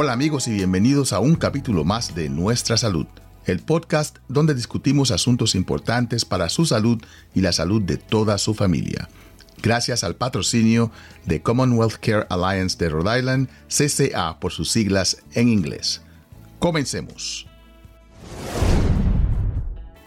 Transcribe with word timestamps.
Hola 0.00 0.12
amigos 0.12 0.46
y 0.46 0.52
bienvenidos 0.52 1.12
a 1.12 1.18
un 1.18 1.34
capítulo 1.34 1.82
más 1.82 2.14
de 2.14 2.28
Nuestra 2.28 2.76
Salud, 2.76 3.06
el 3.46 3.58
podcast 3.58 4.18
donde 4.28 4.54
discutimos 4.54 5.10
asuntos 5.10 5.56
importantes 5.56 6.24
para 6.24 6.48
su 6.50 6.66
salud 6.66 7.02
y 7.34 7.40
la 7.40 7.50
salud 7.50 7.82
de 7.82 7.96
toda 7.96 8.38
su 8.38 8.54
familia. 8.54 9.08
Gracias 9.60 10.04
al 10.04 10.14
patrocinio 10.14 10.92
de 11.24 11.42
Commonwealth 11.42 11.96
Care 11.96 12.28
Alliance 12.30 12.78
de 12.78 12.90
Rhode 12.90 13.18
Island, 13.18 13.48
CCA 13.66 14.38
por 14.38 14.52
sus 14.52 14.70
siglas 14.70 15.20
en 15.34 15.48
inglés. 15.48 16.00
Comencemos. 16.60 17.48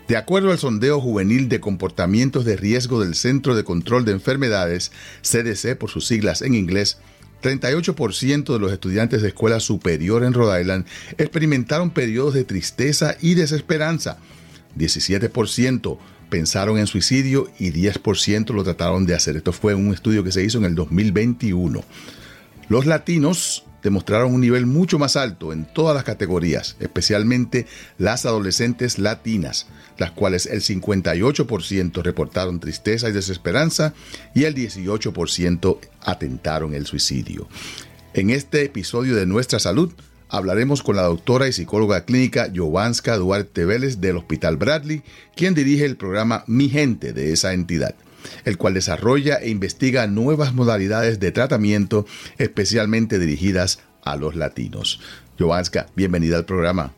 De 0.07 0.15
acuerdo 0.15 0.51
al 0.51 0.57
sondeo 0.57 1.01
juvenil 1.01 1.49
de 1.49 1.59
comportamientos 1.59 2.45
de 2.45 2.55
riesgo 2.55 3.01
del 3.01 3.13
Centro 3.13 3.55
de 3.55 3.65
Control 3.65 4.05
de 4.05 4.13
Enfermedades, 4.13 4.93
CDC 5.21 5.77
por 5.77 5.89
sus 5.89 6.07
siglas 6.07 6.41
en 6.41 6.55
inglés, 6.55 6.97
38% 7.41 8.53
de 8.53 8.59
los 8.59 8.71
estudiantes 8.71 9.21
de 9.21 9.29
escuela 9.29 9.59
superior 9.59 10.23
en 10.23 10.33
Rhode 10.33 10.61
Island 10.61 10.85
experimentaron 11.17 11.89
periodos 11.89 12.33
de 12.33 12.43
tristeza 12.43 13.15
y 13.21 13.33
desesperanza. 13.33 14.17
17% 14.77 15.97
pensaron 16.29 16.77
en 16.77 16.87
suicidio 16.87 17.51
y 17.59 17.71
10% 17.71 18.53
lo 18.53 18.63
trataron 18.63 19.05
de 19.05 19.15
hacer. 19.15 19.35
Esto 19.35 19.51
fue 19.51 19.75
un 19.75 19.93
estudio 19.93 20.23
que 20.23 20.31
se 20.31 20.43
hizo 20.43 20.57
en 20.57 20.65
el 20.65 20.75
2021. 20.75 21.83
Los 22.69 22.85
latinos 22.85 23.65
demostraron 23.83 24.33
un 24.33 24.41
nivel 24.41 24.65
mucho 24.65 24.99
más 24.99 25.15
alto 25.15 25.53
en 25.53 25.65
todas 25.65 25.95
las 25.95 26.03
categorías, 26.03 26.75
especialmente 26.79 27.65
las 27.97 28.25
adolescentes 28.25 28.99
latinas, 28.99 29.67
las 29.97 30.11
cuales 30.11 30.45
el 30.45 30.61
58% 30.61 32.01
reportaron 32.01 32.59
tristeza 32.59 33.09
y 33.09 33.11
desesperanza 33.11 33.93
y 34.33 34.43
el 34.43 34.55
18% 34.55 35.79
atentaron 36.01 36.73
el 36.73 36.85
suicidio. 36.85 37.47
En 38.13 38.29
este 38.29 38.63
episodio 38.63 39.15
de 39.15 39.25
Nuestra 39.25 39.59
Salud 39.59 39.91
hablaremos 40.29 40.81
con 40.81 40.95
la 40.95 41.03
doctora 41.03 41.47
y 41.47 41.53
psicóloga 41.53 42.05
clínica 42.05 42.51
Jovanska 42.53 43.17
Duarte 43.17 43.65
Vélez 43.65 43.99
del 43.99 44.17
Hospital 44.17 44.57
Bradley, 44.57 45.03
quien 45.35 45.53
dirige 45.53 45.85
el 45.85 45.97
programa 45.97 46.43
Mi 46.47 46.69
Gente 46.69 47.13
de 47.13 47.33
esa 47.33 47.53
entidad 47.53 47.95
el 48.45 48.57
cual 48.57 48.73
desarrolla 48.73 49.37
e 49.37 49.49
investiga 49.49 50.07
nuevas 50.07 50.53
modalidades 50.53 51.19
de 51.19 51.31
tratamiento 51.31 52.05
especialmente 52.37 53.19
dirigidas 53.19 53.79
a 54.03 54.15
los 54.15 54.35
latinos. 54.35 54.99
Jovanska, 55.37 55.87
bienvenida 55.95 56.37
al 56.37 56.45
programa. 56.45 56.93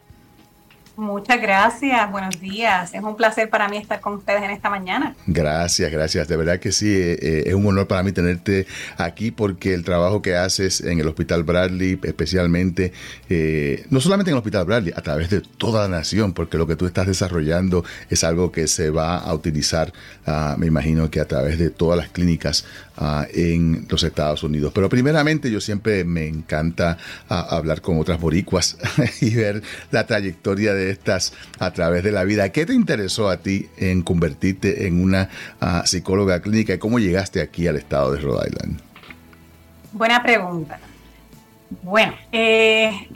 Muchas 0.96 1.42
gracias, 1.42 2.12
buenos 2.12 2.40
días. 2.40 2.94
Es 2.94 3.02
un 3.02 3.18
placer 3.18 3.50
para 3.50 3.68
mí 3.68 3.78
estar 3.78 4.00
con 4.00 4.14
ustedes 4.14 4.44
en 4.44 4.52
esta 4.52 4.70
mañana. 4.70 5.16
Gracias, 5.26 5.92
gracias. 5.92 6.28
De 6.28 6.38
verdad 6.38 6.60
que 6.60 6.72
sí, 6.72 6.88
eh, 6.88 7.18
eh, 7.20 7.44
es 7.48 7.54
un 7.56 7.66
honor 7.66 7.88
para 7.88 8.04
mí 8.04 8.12
tenerte 8.12 8.68
aquí 8.98 9.32
porque 9.32 9.74
el 9.74 9.84
trabajo 9.84 10.22
que 10.22 10.36
haces 10.36 10.82
en 10.82 11.00
el 11.00 11.08
Hospital 11.08 11.42
Bradley, 11.42 12.00
especialmente, 12.04 12.94
eh, 13.28 13.88
no 13.90 14.02
solamente 14.02 14.30
en 14.30 14.36
el 14.36 14.38
Hospital 14.38 14.66
Bradley, 14.66 14.94
a 14.96 15.02
través 15.02 15.32
de 15.32 15.42
toda 15.42 15.88
la 15.90 15.98
nación, 15.98 16.34
porque 16.34 16.60
lo 16.60 16.68
que 16.68 16.76
tú 16.76 16.86
estás 16.86 17.08
desarrollando 17.08 17.84
es 18.12 18.24
algo 18.24 18.52
que 18.52 18.68
se 18.68 18.92
va 18.92 19.18
a 19.18 19.34
utilizar, 19.34 19.92
ah, 20.28 20.56
me 20.60 20.68
imagino 20.68 21.10
que 21.10 21.20
a 21.20 21.26
través 21.26 21.58
de 21.58 21.72
todas 21.72 21.98
las 21.98 22.10
clínicas 22.10 22.66
ah, 22.98 23.26
en 23.34 23.88
los 23.90 24.04
Estados 24.04 24.44
Unidos. 24.44 24.72
Pero 24.76 24.90
primeramente 24.90 25.50
yo 25.50 25.60
siempre 25.60 26.04
me 26.04 26.28
encanta 26.28 27.00
ah, 27.30 27.48
hablar 27.50 27.82
con 27.82 27.98
otras 27.98 28.20
boricuas 28.20 28.78
y 29.22 29.34
ver 29.34 29.64
la 29.90 30.06
trayectoria 30.06 30.76
de 30.76 30.83
estas 30.92 31.34
a 31.60 31.72
través 31.72 32.04
de 32.04 32.12
la 32.12 32.24
vida. 32.24 32.50
¿Qué 32.50 32.66
te 32.66 32.74
interesó 32.74 33.30
a 33.30 33.38
ti 33.38 33.70
en 33.78 34.02
convertirte 34.02 34.88
en 34.88 35.02
una 35.02 35.30
ah, 35.62 35.84
psicóloga 35.86 36.42
clínica 36.42 36.74
y 36.74 36.78
cómo 36.78 37.00
llegaste 37.00 37.42
aquí 37.42 37.68
al 37.68 37.76
estado 37.76 38.14
de 38.14 38.22
Rhode 38.22 38.50
Island? 38.50 38.82
Buena 39.92 40.24
pregunta. 40.24 40.80
Bueno, 41.82 42.14
eh, 42.32 43.08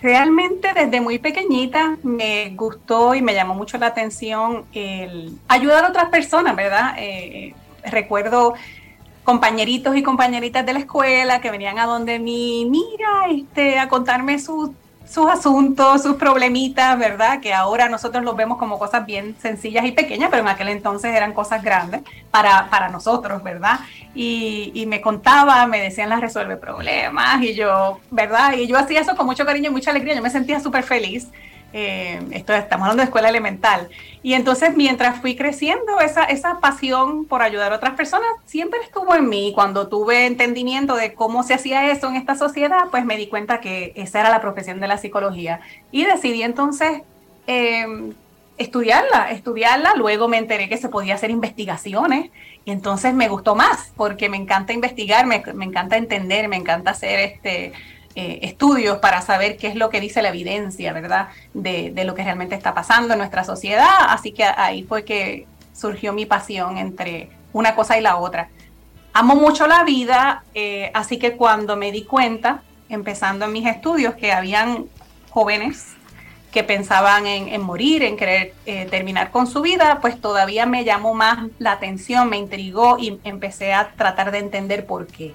realmente 0.00 0.68
desde 0.74 1.00
muy 1.00 1.18
pequeñita 1.18 1.96
me 2.02 2.50
gustó 2.50 3.14
y 3.14 3.22
me 3.22 3.34
llamó 3.34 3.54
mucho 3.54 3.78
la 3.78 3.86
atención 3.86 4.64
ayudar 5.48 5.84
a 5.84 5.88
otras 5.88 6.08
personas, 6.10 6.56
¿verdad? 6.56 6.94
Eh, 6.98 7.54
recuerdo 7.84 8.54
compañeritos 9.24 9.96
y 9.96 10.02
compañeritas 10.02 10.64
de 10.64 10.72
la 10.72 10.78
escuela 10.78 11.40
que 11.40 11.50
venían 11.50 11.78
a 11.78 11.86
donde 11.86 12.18
mí, 12.18 12.66
mira, 12.70 13.26
este, 13.30 13.78
a 13.78 13.88
contarme 13.88 14.38
sus 14.38 14.70
sus 15.08 15.30
asuntos, 15.30 16.02
sus 16.02 16.16
problemitas, 16.16 16.98
¿verdad? 16.98 17.40
Que 17.40 17.54
ahora 17.54 17.88
nosotros 17.88 18.24
los 18.24 18.36
vemos 18.36 18.58
como 18.58 18.78
cosas 18.78 19.06
bien 19.06 19.36
sencillas 19.40 19.84
y 19.84 19.92
pequeñas, 19.92 20.30
pero 20.30 20.42
en 20.42 20.48
aquel 20.48 20.68
entonces 20.68 21.14
eran 21.14 21.32
cosas 21.32 21.62
grandes 21.62 22.02
para, 22.30 22.68
para 22.70 22.88
nosotros, 22.88 23.42
¿verdad? 23.42 23.80
Y, 24.14 24.72
y, 24.74 24.86
me 24.86 25.00
contaba, 25.00 25.66
me 25.66 25.80
decían 25.80 26.08
las 26.08 26.20
resuelve 26.20 26.56
problemas 26.56 27.42
y 27.42 27.54
yo, 27.54 28.00
¿verdad? 28.10 28.54
Y 28.54 28.66
yo 28.66 28.78
hacía 28.78 29.00
eso 29.00 29.14
con 29.16 29.26
mucho 29.26 29.44
cariño 29.44 29.70
y 29.70 29.72
mucha 29.72 29.90
alegría, 29.90 30.14
yo 30.14 30.22
me 30.22 30.30
sentía 30.30 30.60
súper 30.60 30.82
feliz. 30.82 31.28
Eh, 31.72 32.20
esto, 32.30 32.54
estamos 32.54 32.84
hablando 32.84 33.02
de 33.02 33.06
escuela 33.06 33.28
elemental. 33.28 33.88
Y 34.22 34.34
entonces 34.34 34.76
mientras 34.76 35.20
fui 35.20 35.36
creciendo, 35.36 36.00
esa, 36.00 36.24
esa 36.24 36.58
pasión 36.60 37.26
por 37.26 37.42
ayudar 37.42 37.72
a 37.72 37.76
otras 37.76 37.94
personas 37.94 38.28
siempre 38.46 38.80
estuvo 38.80 39.14
en 39.14 39.28
mí. 39.28 39.52
Cuando 39.54 39.88
tuve 39.88 40.26
entendimiento 40.26 40.96
de 40.96 41.14
cómo 41.14 41.42
se 41.42 41.54
hacía 41.54 41.90
eso 41.90 42.08
en 42.08 42.16
esta 42.16 42.34
sociedad, 42.34 42.86
pues 42.90 43.04
me 43.04 43.16
di 43.16 43.26
cuenta 43.26 43.60
que 43.60 43.92
esa 43.96 44.20
era 44.20 44.30
la 44.30 44.40
profesión 44.40 44.80
de 44.80 44.88
la 44.88 44.98
psicología. 44.98 45.60
Y 45.90 46.04
decidí 46.04 46.42
entonces 46.42 47.02
em, 47.46 48.14
estudiarla, 48.58 49.30
estudiarla. 49.30 49.94
Luego 49.96 50.28
me 50.28 50.38
enteré 50.38 50.68
que 50.68 50.78
se 50.78 50.88
podía 50.88 51.14
hacer 51.14 51.30
investigaciones 51.30 52.30
y 52.64 52.70
entonces 52.70 53.14
me 53.14 53.28
gustó 53.28 53.54
más 53.54 53.92
porque 53.96 54.28
me 54.28 54.36
encanta 54.36 54.72
investigar, 54.72 55.26
me, 55.26 55.42
me 55.54 55.64
encanta 55.64 55.96
entender, 55.96 56.48
me 56.48 56.56
encanta 56.56 56.92
hacer 56.92 57.20
este 57.20 57.72
eh, 58.18 58.38
estudios 58.40 58.96
para 58.96 59.20
saber 59.20 59.58
qué 59.58 59.66
es 59.66 59.74
lo 59.74 59.90
que 59.90 60.00
dice 60.00 60.22
la 60.22 60.30
evidencia, 60.30 60.94
¿verdad? 60.94 61.28
De, 61.52 61.92
lo 62.02 62.14
que 62.14 62.24
realmente 62.24 62.54
está 62.54 62.72
pasando 62.72 63.12
en 63.12 63.18
nuestra 63.18 63.44
sociedad. 63.44 64.08
Así 64.08 64.32
que 64.32 64.42
ahí 64.42 64.84
fue 64.84 65.04
que 65.04 65.46
surgió 65.74 66.14
mi 66.14 66.24
pasión 66.24 66.78
entre 66.78 67.28
una 67.52 67.74
cosa 67.74 67.98
y 67.98 68.00
la 68.00 68.16
otra. 68.16 68.48
Amo 69.12 69.34
mucho 69.36 69.66
la 69.66 69.84
vida, 69.84 70.44
eh, 70.54 70.90
así 70.94 71.18
que 71.18 71.36
cuando 71.36 71.76
me 71.76 71.92
di 71.92 72.04
cuenta, 72.04 72.62
empezando 72.88 73.44
en 73.44 73.52
mis 73.52 73.66
estudios, 73.66 74.14
que 74.14 74.32
habían 74.32 74.86
jóvenes 75.28 75.94
que 76.52 76.64
pensaban 76.64 77.26
en, 77.26 77.60
morir, 77.60 78.02
en 78.02 78.16
querer 78.16 78.54
eh, 78.64 78.86
terminar 78.86 79.30
con 79.30 79.46
su 79.46 79.60
vida, 79.60 79.98
pues 80.00 80.18
todavía 80.18 80.64
me 80.64 80.84
llamó 80.84 81.12
más 81.12 81.50
la 81.58 81.72
atención, 81.72 82.30
me 82.30 82.38
intrigó 82.38 82.96
y 82.98 83.20
empecé 83.24 83.74
a 83.74 83.90
tratar 83.90 84.30
de 84.30 84.38
entender 84.38 84.86
por 84.86 85.06
qué. 85.06 85.34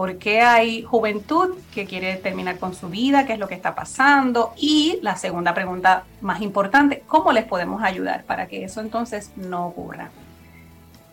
¿Por 0.00 0.16
qué 0.16 0.40
hay 0.40 0.82
juventud 0.82 1.58
que 1.74 1.84
quiere 1.84 2.16
terminar 2.16 2.58
con 2.58 2.74
su 2.74 2.88
vida? 2.88 3.26
¿Qué 3.26 3.34
es 3.34 3.38
lo 3.38 3.48
que 3.48 3.54
está 3.54 3.74
pasando? 3.74 4.54
Y 4.56 4.98
la 5.02 5.14
segunda 5.16 5.52
pregunta 5.52 6.04
más 6.22 6.40
importante, 6.40 7.02
¿cómo 7.06 7.32
les 7.32 7.44
podemos 7.44 7.82
ayudar 7.82 8.24
para 8.24 8.46
que 8.46 8.64
eso 8.64 8.80
entonces 8.80 9.30
no 9.36 9.66
ocurra? 9.66 10.08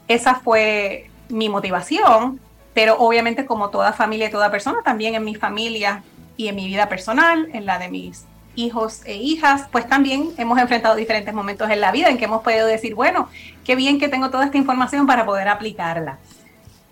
Esa 0.07 0.35
fue 0.35 1.09
mi 1.27 1.49
motivación, 1.49 2.39
pero 2.73 2.97
obviamente 2.97 3.45
como 3.45 3.71
toda 3.71 3.91
familia 3.91 4.29
y 4.29 4.31
toda 4.31 4.49
persona, 4.51 4.77
también 4.85 5.15
en 5.15 5.25
mi 5.25 5.35
familia 5.35 6.01
y 6.37 6.47
en 6.47 6.55
mi 6.55 6.67
vida 6.67 6.87
personal, 6.87 7.49
en 7.51 7.65
la 7.65 7.79
de 7.79 7.89
mis 7.89 8.23
hijos 8.55 9.01
e 9.03 9.17
hijas, 9.17 9.67
pues 9.69 9.85
también 9.85 10.29
hemos 10.37 10.57
enfrentado 10.59 10.95
diferentes 10.95 11.33
momentos 11.33 11.69
en 11.69 11.81
la 11.81 11.91
vida 11.91 12.07
en 12.07 12.17
que 12.17 12.23
hemos 12.23 12.41
podido 12.41 12.65
decir, 12.65 12.95
bueno, 12.95 13.27
qué 13.65 13.75
bien 13.75 13.99
que 13.99 14.07
tengo 14.07 14.29
toda 14.29 14.45
esta 14.45 14.57
información 14.57 15.05
para 15.05 15.25
poder 15.25 15.49
aplicarla. 15.49 16.19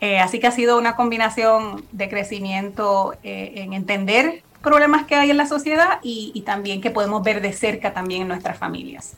Eh, 0.06 0.20
así 0.20 0.40
que 0.40 0.46
ha 0.46 0.52
sido 0.52 0.78
una 0.78 0.96
combinación 0.96 1.84
de 1.92 2.08
crecimiento 2.08 3.16
eh, 3.24 3.54
en 3.56 3.74
entender 3.74 4.44
problemas 4.62 5.08
que 5.08 5.16
hay 5.16 5.32
en 5.32 5.38
la 5.38 5.48
sociedad 5.48 5.98
y, 6.04 6.40
también 6.46 6.80
que 6.80 6.92
podemos 6.92 7.24
ver 7.24 7.42
de 7.42 7.52
cerca 7.54 7.92
también 7.92 8.22
en 8.22 8.28
nuestras 8.28 8.56
familias. 8.56 9.14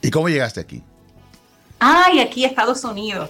¿Y 0.00 0.10
cómo 0.10 0.30
llegaste 0.30 0.58
aquí? 0.58 0.82
Ay, 1.78 2.20
aquí 2.20 2.46
a 2.46 2.48
Estados 2.48 2.82
Unidos. 2.82 3.28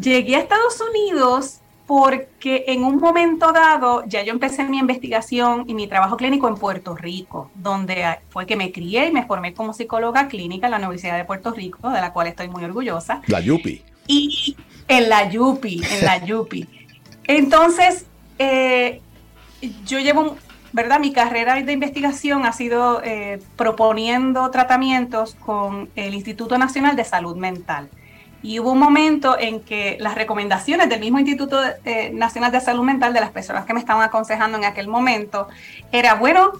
Llegué 0.00 0.36
a 0.36 0.38
Estados 0.38 0.80
Unidos 0.80 1.58
porque 1.88 2.66
en 2.68 2.84
un 2.84 2.98
momento 2.98 3.50
dado 3.50 4.04
ya 4.06 4.22
yo 4.22 4.32
empecé 4.32 4.62
mi 4.62 4.78
investigación 4.78 5.64
y 5.66 5.74
mi 5.74 5.88
trabajo 5.88 6.16
clínico 6.16 6.46
en 6.46 6.54
Puerto 6.54 6.94
Rico, 6.94 7.50
donde 7.56 8.20
fue 8.28 8.46
que 8.46 8.54
me 8.54 8.70
crié 8.70 9.08
y 9.08 9.10
me 9.10 9.26
formé 9.26 9.54
como 9.54 9.72
psicóloga 9.72 10.28
clínica 10.28 10.68
en 10.68 10.70
la 10.70 10.76
Universidad 10.76 11.16
de 11.16 11.24
Puerto 11.24 11.50
Rico, 11.50 11.90
de 11.90 12.00
la 12.00 12.12
cual 12.12 12.28
estoy 12.28 12.46
muy 12.46 12.62
orgullosa. 12.62 13.22
La 13.26 13.40
Yupi. 13.40 13.82
Y 14.06 14.56
en 14.88 15.08
la 15.08 15.28
Yupi, 15.28 15.82
en 15.90 16.04
la 16.04 16.24
Yupi. 16.24 16.68
Entonces, 17.24 18.06
eh, 18.38 19.00
yo 19.86 19.98
llevo, 19.98 20.36
¿verdad? 20.72 20.98
Mi 21.00 21.12
carrera 21.12 21.54
de 21.54 21.72
investigación 21.72 22.44
ha 22.44 22.52
sido 22.52 23.02
eh, 23.04 23.40
proponiendo 23.56 24.50
tratamientos 24.50 25.34
con 25.34 25.88
el 25.96 26.14
Instituto 26.14 26.58
Nacional 26.58 26.96
de 26.96 27.04
Salud 27.04 27.36
Mental. 27.36 27.88
Y 28.42 28.58
hubo 28.58 28.72
un 28.72 28.80
momento 28.80 29.38
en 29.38 29.60
que 29.60 29.96
las 30.00 30.16
recomendaciones 30.16 30.88
del 30.88 30.98
mismo 30.98 31.20
Instituto 31.20 31.60
eh, 31.84 32.10
Nacional 32.12 32.50
de 32.50 32.60
Salud 32.60 32.82
Mental, 32.82 33.12
de 33.12 33.20
las 33.20 33.30
personas 33.30 33.64
que 33.64 33.72
me 33.72 33.78
estaban 33.78 34.02
aconsejando 34.02 34.58
en 34.58 34.64
aquel 34.64 34.88
momento, 34.88 35.46
era, 35.92 36.14
bueno, 36.14 36.50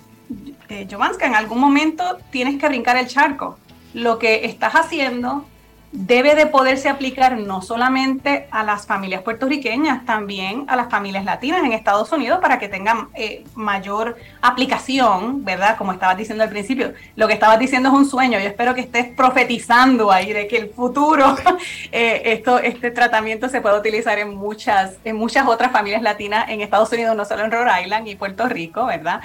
eh, 0.69 0.87
Jovanska, 0.89 1.27
en 1.27 1.35
algún 1.35 1.59
momento 1.59 2.19
tienes 2.31 2.61
que 2.61 2.69
brincar 2.69 2.97
el 2.97 3.09
charco. 3.09 3.59
Lo 3.95 4.19
que 4.19 4.47
estás 4.47 4.75
haciendo 4.75 5.45
debe 5.93 6.35
de 6.35 6.47
poderse 6.47 6.89
aplicar 6.89 7.37
no 7.37 7.61
solamente 7.61 8.49
a 8.51 8.65
las 8.65 8.87
familias 8.87 9.23
puertorriqueñas, 9.23 10.07
también 10.07 10.65
a 10.69 10.75
las 10.75 10.89
familias 10.91 11.25
latinas 11.25 11.63
en 11.63 11.73
Estados 11.73 12.11
Unidos 12.13 12.39
para 12.41 12.59
que 12.59 12.69
tengan 12.69 13.09
eh, 13.15 13.45
mayor 13.55 14.17
aplicación, 14.41 15.45
¿verdad? 15.45 15.77
Como 15.77 15.93
estabas 15.93 16.17
diciendo 16.17 16.45
al 16.45 16.51
principio, 16.51 16.95
lo 17.15 17.29
que 17.29 17.35
estabas 17.35 17.59
diciendo 17.59 17.91
es 17.91 17.95
un 17.95 18.09
sueño. 18.09 18.39
Yo 18.39 18.49
espero 18.49 18.75
que 18.75 18.81
estés 18.81 19.15
profetizando 19.15 20.11
ahí 20.11 20.33
de 20.33 20.49
que 20.49 20.57
el 20.57 20.71
futuro, 20.71 21.37
eh, 21.93 22.23
esto, 22.25 22.59
este 22.59 22.91
tratamiento 22.91 23.51
se 23.51 23.61
puede 23.61 23.79
utilizar 23.79 24.19
en 24.19 24.35
muchas, 24.35 24.97
en 25.05 25.17
muchas 25.17 25.47
otras 25.47 25.73
familias 25.73 26.01
latinas 26.01 26.49
en 26.49 26.63
Estados 26.63 26.91
Unidos, 26.91 27.15
no 27.15 27.27
solo 27.27 27.45
en 27.45 27.51
Rhode 27.51 27.83
Island 27.83 28.09
y 28.09 28.17
Puerto 28.17 28.49
Rico, 28.49 28.87
¿verdad? 28.87 29.21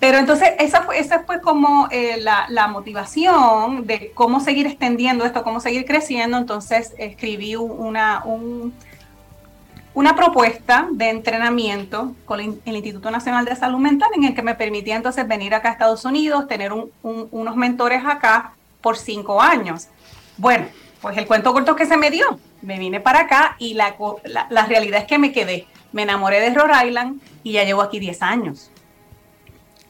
Pero 0.00 0.16
entonces 0.16 0.52
esa 0.58 0.82
fue, 0.82 0.98
esa 0.98 1.24
fue 1.24 1.42
como 1.42 1.86
eh, 1.90 2.18
la, 2.18 2.68
motivación 2.68 3.86
de 3.86 4.12
cómo 4.14 4.40
seguir 4.40 4.66
extendiendo 4.66 5.26
esto, 5.26 5.44
cómo 5.44 5.60
seguir 5.60 5.84
creciendo. 5.84 6.38
Entonces 6.38 6.94
escribí 6.96 7.54
una, 7.54 8.24
una 9.92 10.16
propuesta 10.16 10.88
de 10.90 11.10
entrenamiento 11.10 12.14
con 12.24 12.40
el 12.40 12.58
Instituto 12.64 13.10
Nacional 13.10 13.44
de 13.44 13.54
Salud 13.56 13.78
Mental 13.78 14.08
en 14.14 14.24
el 14.24 14.34
que 14.34 14.40
me 14.40 14.54
permitía 14.54 14.96
entonces 14.96 15.28
venir 15.28 15.54
acá 15.54 15.68
a 15.68 15.72
Estados 15.72 16.04
Unidos, 16.06 16.48
tener 16.48 16.72
unos 16.72 17.56
mentores 17.56 18.02
acá 18.06 18.54
por 18.80 18.96
cinco 18.96 19.42
años. 19.42 19.88
Bueno, 20.38 20.64
pues 21.02 21.18
el 21.18 21.26
cuento 21.26 21.52
corto 21.52 21.76
que 21.76 21.84
se 21.84 21.98
me 21.98 22.10
dio, 22.10 22.40
me 22.62 22.78
vine 22.78 23.00
para 23.00 23.20
acá 23.20 23.56
y 23.58 23.74
la, 23.74 23.94
la, 24.24 24.64
realidad 24.64 25.00
es 25.00 25.06
que 25.06 25.18
me 25.18 25.30
quedé. 25.30 25.66
Me 25.92 26.02
enamoré 26.02 26.40
de 26.40 26.54
Rhode 26.54 26.86
Island 26.86 27.20
y 27.42 27.52
ya 27.52 27.64
llevo 27.64 27.82
aquí 27.82 27.98
10 27.98 28.22
años. 28.22 28.70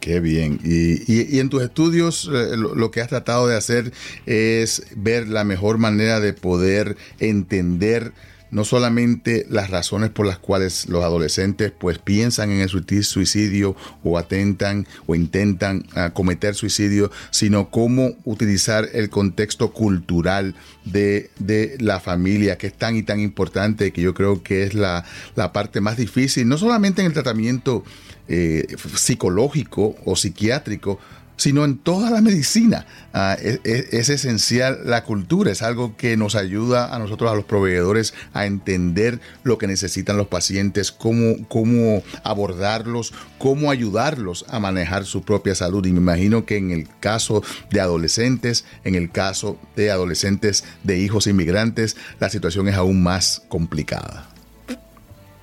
Qué 0.00 0.19
bien. 0.20 0.58
Y, 0.64 1.38
en 1.38 1.50
tus 1.50 1.62
estudios 1.62 2.29
eh, 2.32 2.56
lo, 2.56 2.91
que 2.91 3.02
has 3.02 3.08
tratado 3.08 3.47
de 3.47 3.56
hacer 3.56 3.93
es 4.25 4.82
ver 4.97 5.29
la 5.29 5.44
mejor 5.44 5.76
manera 5.76 6.20
de 6.20 6.32
poder 6.32 6.97
entender 7.19 8.12
no 8.50 8.64
solamente 8.64 9.47
las 9.49 9.70
razones 9.70 10.11
por 10.11 10.26
las 10.26 10.38
cuales 10.38 10.88
los 10.88 11.05
adolescentes 11.05 11.70
pues 11.70 11.99
piensan 11.99 12.50
en 12.50 12.61
el 12.61 12.69
suicidio 12.69 13.76
o 14.02 14.19
atentan 14.19 14.88
o 15.06 15.14
intentan 15.14 15.87
ah, 15.94 16.11
cometer 16.11 16.55
suicidio, 16.55 17.12
sino 17.31 17.70
cómo 17.70 18.12
utilizar 18.25 18.88
el 18.93 19.08
contexto 19.08 19.73
cultural 19.73 20.56
de, 20.85 21.31
la 21.79 22.00
familia, 22.00 22.58
que 22.58 22.67
es 22.67 22.75
tan 22.75 22.97
y 22.97 23.02
tan 23.02 23.20
importante, 23.20 23.93
que 23.93 24.00
yo 24.02 24.14
creo 24.14 24.43
que 24.43 24.64
es 24.64 24.75
la, 24.75 25.05
la 25.37 25.52
parte 25.52 25.81
más 25.81 25.97
difícil, 25.97 26.49
no 26.49 26.58
solamente 26.58 27.02
en 27.02 27.06
el 27.06 27.12
tratamiento 27.12 27.85
eh, 28.32 28.65
psicológico 28.94 29.97
o 30.05 30.15
psiquiátrico, 30.15 31.00
sino 31.41 31.65
en 31.65 31.79
toda 31.79 32.11
la 32.11 32.21
medicina. 32.21 32.87
Ah, 33.12 33.37
es, 33.41 34.09
esencial 34.09 34.82
la 34.85 35.03
cultura, 35.03 35.50
es 35.50 35.62
algo 35.62 35.97
que 35.97 36.17
nos 36.17 36.37
ayuda 36.37 36.94
a 36.94 36.99
nosotros, 37.00 37.29
a 37.29 37.35
los 37.35 37.44
proveedores, 37.44 38.15
a 38.35 38.47
entender 38.47 39.21
lo 39.43 39.59
que 39.59 39.67
necesitan 39.67 40.17
los 40.17 40.29
pacientes, 40.29 40.93
cómo, 40.93 41.49
cómo 41.49 42.05
abordarlos, 42.23 43.12
cómo 43.38 43.73
ayudarlos 43.73 44.44
a 44.49 44.61
manejar 44.61 45.06
su 45.06 45.23
propia 45.23 45.56
salud. 45.56 45.85
Y 45.87 45.93
me 45.93 45.99
imagino 45.99 46.47
que 46.47 46.56
en 46.56 46.71
el 46.71 46.87
caso 47.00 47.43
de 47.71 47.81
adolescentes, 47.81 48.65
en 48.85 48.94
el 48.94 49.11
caso 49.11 49.59
de 49.75 49.91
adolescentes 49.91 50.62
de 50.85 50.99
hijos 50.99 51.26
inmigrantes, 51.26 51.97
la 52.21 52.31
situación 52.31 52.69
es 52.69 52.76
aún 52.76 53.03
más 53.03 53.43
complicada. 53.49 54.29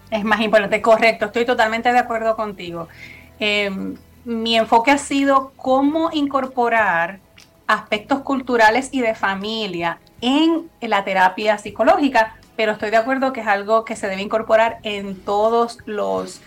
Es 0.10 0.24
más 0.24 0.40
importante, 0.42 0.82
correcto, 0.82 1.26
estoy 1.26 1.46
totalmente 1.46 1.92
de 1.92 2.00
acuerdo 2.00 2.36
contigo. 2.36 2.88
Em, 3.40 3.96
mi 4.24 4.56
enfoque 4.56 4.92
ha 4.92 4.98
sido 4.98 5.52
cómo 5.58 6.10
incorporar 6.14 7.20
aspectos 7.68 8.22
culturales 8.22 8.90
y 8.92 9.02
de 9.02 9.16
familia 9.16 10.00
en 10.22 10.70
la 10.82 11.04
terapia 11.04 11.58
psicológica, 11.58 12.36
pero 12.56 12.72
estoy 12.72 12.90
de 12.90 12.98
acuerdo 12.98 13.34
que 13.34 13.42
es 13.42 13.48
algo 13.48 13.84
que 13.86 13.96
se 13.96 14.08
debe 14.08 14.22
incorporar 14.22 14.80
en 14.84 15.16
todos 15.16 15.80
los, 15.86 16.42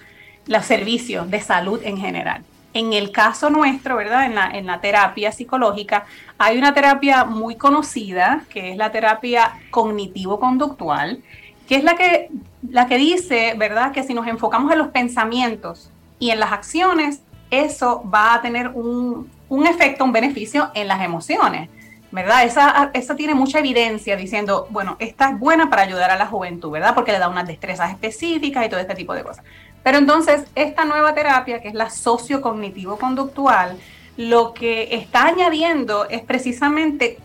los 0.46 0.64
servicios 0.64 1.30
de 1.30 1.40
salud 1.40 1.80
en 1.84 1.98
general. 1.98 2.42
En 2.72 2.92
el 2.92 3.12
caso 3.12 3.50
nuestro, 3.50 3.96
¿verdad? 3.96 4.26
En 4.26 4.34
la, 4.36 4.46
en 4.46 4.66
la 4.66 4.80
terapia 4.80 5.32
psicológica, 5.32 6.06
hay 6.38 6.56
una 6.56 6.72
terapia 6.72 7.24
muy 7.24 7.56
conocida, 7.56 8.44
que 8.48 8.70
es 8.70 8.76
la 8.76 8.92
terapia 8.92 9.52
cognitivo-conductual, 9.70 11.22
que 11.70 11.76
es 11.76 11.84
la 11.84 11.94
que, 11.94 12.30
la 12.68 12.88
que 12.88 12.98
dice, 12.98 13.54
¿verdad?, 13.56 13.92
que 13.92 14.02
si 14.02 14.12
nos 14.12 14.26
enfocamos 14.26 14.72
en 14.72 14.78
los 14.78 14.88
pensamientos 14.88 15.88
y 16.18 16.30
en 16.30 16.40
las 16.40 16.50
acciones, 16.50 17.22
eso 17.48 18.02
va 18.12 18.34
a 18.34 18.42
tener 18.42 18.70
un, 18.74 19.30
un 19.48 19.66
efecto, 19.68 20.04
un 20.04 20.10
beneficio 20.10 20.72
en 20.74 20.88
las 20.88 21.00
emociones. 21.00 21.70
¿verdad? 22.10 22.42
Esa, 22.42 22.90
esa, 22.92 23.14
tiene 23.14 23.34
mucha 23.34 23.60
evidencia 23.60 24.16
diciendo, 24.16 24.66
bueno, 24.70 24.96
esta 24.98 25.30
es 25.30 25.38
buena 25.38 25.70
para 25.70 25.82
ayudar 25.82 26.10
a 26.10 26.16
la 26.16 26.26
juventud, 26.26 26.72
¿verdad? 26.72 26.92
Porque 26.92 27.12
le 27.12 27.20
da 27.20 27.28
unas 27.28 27.46
destrezas 27.46 27.92
específicas 27.92 28.66
y 28.66 28.68
todo 28.68 28.80
este 28.80 28.96
tipo 28.96 29.14
de 29.14 29.22
cosas. 29.22 29.44
Pero 29.84 29.98
entonces, 29.98 30.42
esta 30.56 30.84
nueva 30.84 31.14
terapia, 31.14 31.62
que 31.62 31.68
es 31.68 31.74
la 31.74 31.88
sociocognitivo-conductual, 31.88 33.78
lo 34.16 34.54
que 34.54 34.88
está 34.90 35.26
añadiendo 35.26 36.08
es 36.08 36.22
precisamente 36.22 37.18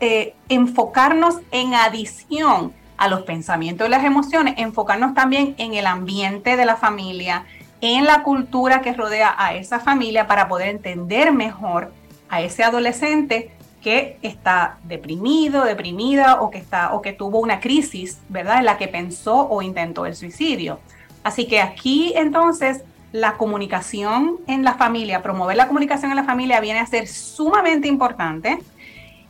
eh, 0.00 0.34
enfocarnos 0.48 1.40
en 1.50 1.74
adición 1.74 2.72
a 2.96 3.08
los 3.08 3.22
pensamientos 3.22 3.86
y 3.86 3.90
las 3.90 4.04
emociones, 4.04 4.54
enfocarnos 4.58 5.14
también 5.14 5.54
en 5.58 5.74
el 5.74 5.86
ambiente 5.86 6.56
de 6.56 6.64
la 6.64 6.76
familia, 6.76 7.44
en 7.80 8.04
la 8.04 8.22
cultura 8.22 8.80
que 8.80 8.92
rodea 8.92 9.34
a 9.36 9.54
esa 9.54 9.80
familia 9.80 10.26
para 10.26 10.48
poder 10.48 10.68
entender 10.68 11.32
mejor 11.32 11.92
a 12.28 12.40
ese 12.40 12.64
adolescente 12.64 13.50
que 13.82 14.18
está 14.22 14.78
deprimido, 14.84 15.64
deprimida 15.64 16.40
o 16.40 16.50
que 16.50 16.58
está 16.58 16.94
o 16.94 17.02
que 17.02 17.12
tuvo 17.12 17.40
una 17.40 17.60
crisis, 17.60 18.18
¿verdad? 18.30 18.58
En 18.58 18.64
la 18.64 18.78
que 18.78 18.88
pensó 18.88 19.46
o 19.48 19.60
intentó 19.60 20.06
el 20.06 20.16
suicidio. 20.16 20.80
Así 21.22 21.46
que 21.46 21.60
aquí 21.60 22.14
entonces 22.16 22.82
la 23.12 23.36
comunicación 23.36 24.38
en 24.46 24.64
la 24.64 24.74
familia, 24.74 25.22
promover 25.22 25.56
la 25.56 25.68
comunicación 25.68 26.10
en 26.10 26.16
la 26.16 26.24
familia 26.24 26.60
viene 26.60 26.80
a 26.80 26.86
ser 26.86 27.06
sumamente 27.06 27.86
importante 27.86 28.58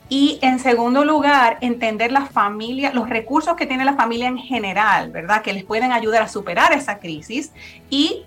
y 0.09 0.39
en 0.43 0.59
segundo 0.59 1.05
lugar, 1.05 1.57
entender 1.63 2.13
la 2.13 2.27
familia, 2.27 2.93
los 2.93 3.09
recursos 3.09 3.57
que 3.57 3.67
tiene 3.67 3.85
la 3.85 3.95
familia 3.95 4.29
en 4.29 4.39
general, 4.39 5.11
¿verdad? 5.11 5.43
Que 5.43 5.55
les 5.55 5.65
pueden 5.65 5.93
ayudar 5.93 6.23
a 6.23 6.29
superar 6.29 6.73
esa 6.73 6.99
crisis 6.99 7.53
y, 7.89 8.25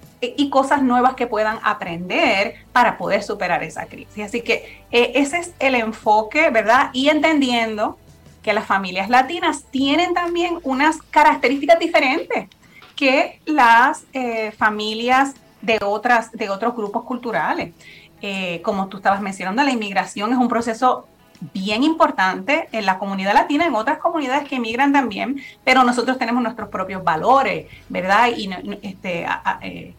cosas 0.50 0.82
nuevas 0.82 1.14
que 1.14 1.28
puedan 1.28 1.60
aprender 1.62 2.56
para 2.72 2.98
poder 2.98 3.22
superar 3.22 3.64
esa 3.64 3.86
crisis. 3.86 4.24
Así 4.24 4.42
que 4.42 4.82
eh, 4.92 5.12
ese 5.16 5.38
es 5.38 5.54
el 5.60 5.76
enfoque, 5.76 6.50
¿verdad? 6.50 6.90
Y 6.94 7.10
entendiendo 7.10 7.98
que 8.42 8.54
las 8.54 8.66
familias 8.66 9.10
latinas 9.10 9.66
tienen 9.69 10.16
también 10.16 10.57
unas 10.64 10.98
características 11.02 11.78
diferentes 11.78 12.48
que 12.96 13.40
las 13.46 14.06
eh, 14.14 14.52
familias 14.52 15.36
de, 15.62 15.78
otras, 15.84 16.31
de 16.31 16.50
otros 16.50 16.76
grupos 16.76 17.04
culturales. 17.04 17.74
Eh, 18.22 18.62
como 18.64 18.88
tú 18.88 18.98
estabas 18.98 19.22
mencionando, 19.22 19.62
la 19.62 19.72
inmigración 19.72 20.31
es 20.31 20.40
un 20.40 20.48
proceso 20.48 21.07
bien 21.54 21.84
importante 21.84 22.68
en 22.72 22.86
la 22.86 22.98
comunidad 22.98 23.34
latina, 23.34 23.66
en 23.66 23.76
otras 23.76 24.00
comunidades 24.00 24.48
que 24.48 24.56
emigran 24.56 24.92
también, 24.92 25.42
pero 25.64 25.84
nosotros 25.84 26.18
tenemos 26.18 26.42
nuestros 26.42 26.70
propios 26.70 27.04
valores, 27.04 27.68
¿verdad? 27.90 28.30
Y 28.36 28.50
este, 28.82 29.26
eh, 29.62 29.94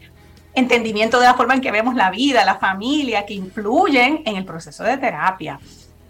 entendimiento 0.54 1.21
de 1.21 1.26
la 1.26 1.35
forma 1.35 1.54
en 1.54 1.61
que 1.61 1.71
vemos 1.71 1.95
la 1.95 2.11
vida, 2.11 2.45
la 2.45 2.57
familia, 2.57 3.25
que 3.26 3.35
influyen 3.35 4.23
en 4.25 4.37
el 4.37 4.45
proceso 4.45 4.85
de 4.85 4.97
terapia. 4.97 5.61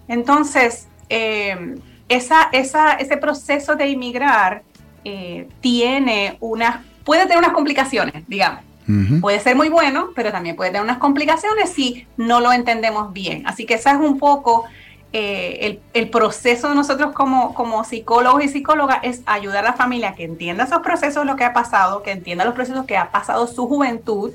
Entonces, 0.06 0.88
eh, 1.08 1.76
esa, 2.08 2.48
esa, 2.52 2.92
ese 2.92 3.16
proceso 3.16 3.76
de 3.76 3.88
inmigrar 3.88 4.62
eh, 5.04 5.48
tiene 5.60 6.36
unas, 6.40 6.84
puede 7.04 7.22
tener 7.22 7.38
unas 7.38 7.52
complicaciones, 7.52 8.24
digamos. 8.26 8.64
Puede 9.20 9.38
ser 9.38 9.54
muy 9.54 9.68
bueno, 9.68 10.12
pero 10.16 10.32
también 10.32 10.56
puede 10.56 10.70
tener 10.70 10.82
unas 10.82 10.96
complicaciones 10.96 11.68
si 11.68 12.06
no 12.16 12.40
lo 12.40 12.54
entendemos 12.54 13.12
bien. 13.12 13.46
Así 13.46 13.66
que 13.66 13.74
esa 13.74 13.90
es 13.90 13.98
un 13.98 14.18
poco 14.18 14.64
eh, 15.12 15.80
el, 15.94 16.10
proceso 16.10 16.68
de 16.68 16.74
nosotros 16.74 17.12
como, 17.14 17.54
como 17.54 17.82
psicólogos 17.84 18.44
y 18.44 18.48
psicólogas 18.48 18.98
es 19.02 19.22
ayudar 19.24 19.64
a 19.64 19.70
la 19.70 19.72
familia 19.72 20.14
que 20.14 20.24
entienda 20.24 20.64
esos 20.64 20.80
procesos, 20.80 21.24
lo 21.24 21.36
que 21.36 21.44
ha 21.44 21.52
pasado, 21.52 22.02
que 22.02 22.10
entienda 22.10 22.44
los 22.44 22.54
procesos 22.54 22.84
que 22.84 22.96
ha 22.96 23.10
pasado 23.10 23.46
su 23.46 23.66
juventud, 23.66 24.32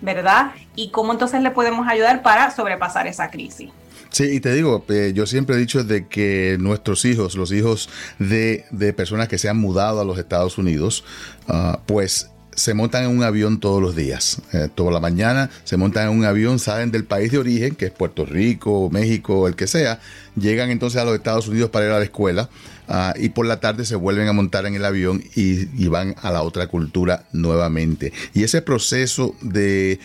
¿verdad? 0.00 0.52
Y 0.74 0.90
cómo 0.90 1.12
entonces 1.12 1.42
le 1.42 1.50
podemos 1.50 1.86
ayudar 1.88 2.22
para 2.22 2.50
sobrepasar 2.50 3.06
esa 3.06 3.30
crisis. 3.30 3.70
Sí, 4.10 4.24
y 4.36 4.40
te 4.40 4.54
digo, 4.54 4.84
eh, 4.88 5.12
yo 5.14 5.26
siempre 5.26 5.56
he 5.56 5.58
dicho 5.58 5.82
de 5.82 6.06
que 6.06 6.56
nuestros 6.60 7.04
hijos, 7.04 7.34
los 7.34 7.50
hijos 7.50 7.90
de, 8.18 8.64
personas 8.96 9.28
que 9.28 9.38
se 9.38 9.48
han 9.48 9.58
mudado 9.58 10.00
a 10.00 10.04
los 10.04 10.18
Estados 10.18 10.56
Unidos, 10.56 11.04
ah, 11.48 11.80
pues 11.84 12.30
se 12.54 12.74
montan 12.74 13.04
en 13.04 13.10
un 13.10 13.22
avión 13.22 13.60
todos 13.60 13.80
los 13.80 13.96
días. 13.96 14.40
Eh, 14.52 14.68
toda 14.74 14.92
la 14.92 15.00
mañana 15.00 15.50
se 15.64 15.76
montan 15.76 16.08
en 16.08 16.18
un 16.18 16.24
avión, 16.24 16.58
salen 16.58 16.90
del 16.90 17.04
país 17.04 17.32
de 17.32 17.38
origen, 17.38 17.74
que 17.74 17.86
es 17.86 17.92
Puerto 17.92 18.24
Rico, 18.24 18.88
México, 18.90 19.48
el 19.48 19.56
que 19.56 19.66
sea, 19.66 20.00
llegan 20.36 20.70
entonces 20.70 21.00
a 21.00 21.04
los 21.04 21.14
Estados 21.14 21.48
Unidos 21.48 21.70
para 21.70 21.86
ir 21.86 21.92
a 21.92 21.98
la 21.98 22.04
escuela 22.04 22.48
ah, 22.88 23.14
y 23.16 23.30
por 23.30 23.46
la 23.46 23.60
tarde 23.60 23.84
se 23.84 23.96
vuelven 23.96 24.28
a 24.28 24.32
montar 24.32 24.66
en 24.66 24.74
el 24.74 24.84
avión 24.84 25.22
y, 25.34 25.68
y 25.82 25.88
van 25.88 26.14
a 26.22 26.30
la 26.30 26.42
otra 26.42 26.66
cultura 26.66 27.24
nuevamente. 27.32 28.12
Y 28.32 28.44
ese 28.44 28.62
proceso 28.62 29.34
de 29.40 29.98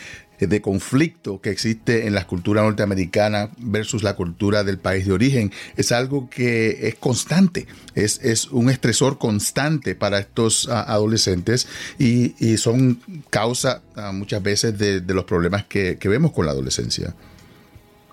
de 0.47 0.61
conflicto 0.61 1.41
que 1.41 1.49
existe 1.49 2.07
en 2.07 2.13
la 2.13 2.25
cultura 2.25 2.61
norteamericana 2.61 3.49
versus 3.57 4.03
la 4.03 4.15
cultura 4.15 4.63
del 4.63 4.77
país 4.77 5.05
de 5.05 5.13
origen 5.13 5.51
es 5.75 5.91
algo 5.91 6.29
que 6.29 6.87
es 6.87 6.95
constante, 6.95 7.67
es, 7.95 8.19
es 8.23 8.47
un 8.47 8.69
estresor 8.69 9.17
constante 9.17 9.95
para 9.95 10.19
estos 10.19 10.67
adolescentes 10.69 11.67
y, 11.97 12.29
son 12.57 12.99
causa 13.29 13.81
muchas 14.11 14.41
veces 14.43 14.77
de, 14.77 15.01
los 15.01 15.25
problemas 15.25 15.65
que, 15.65 15.97
que 15.97 16.09
vemos 16.09 16.31
con 16.31 16.45
la 16.45 16.51
adolescencia. 16.51 17.13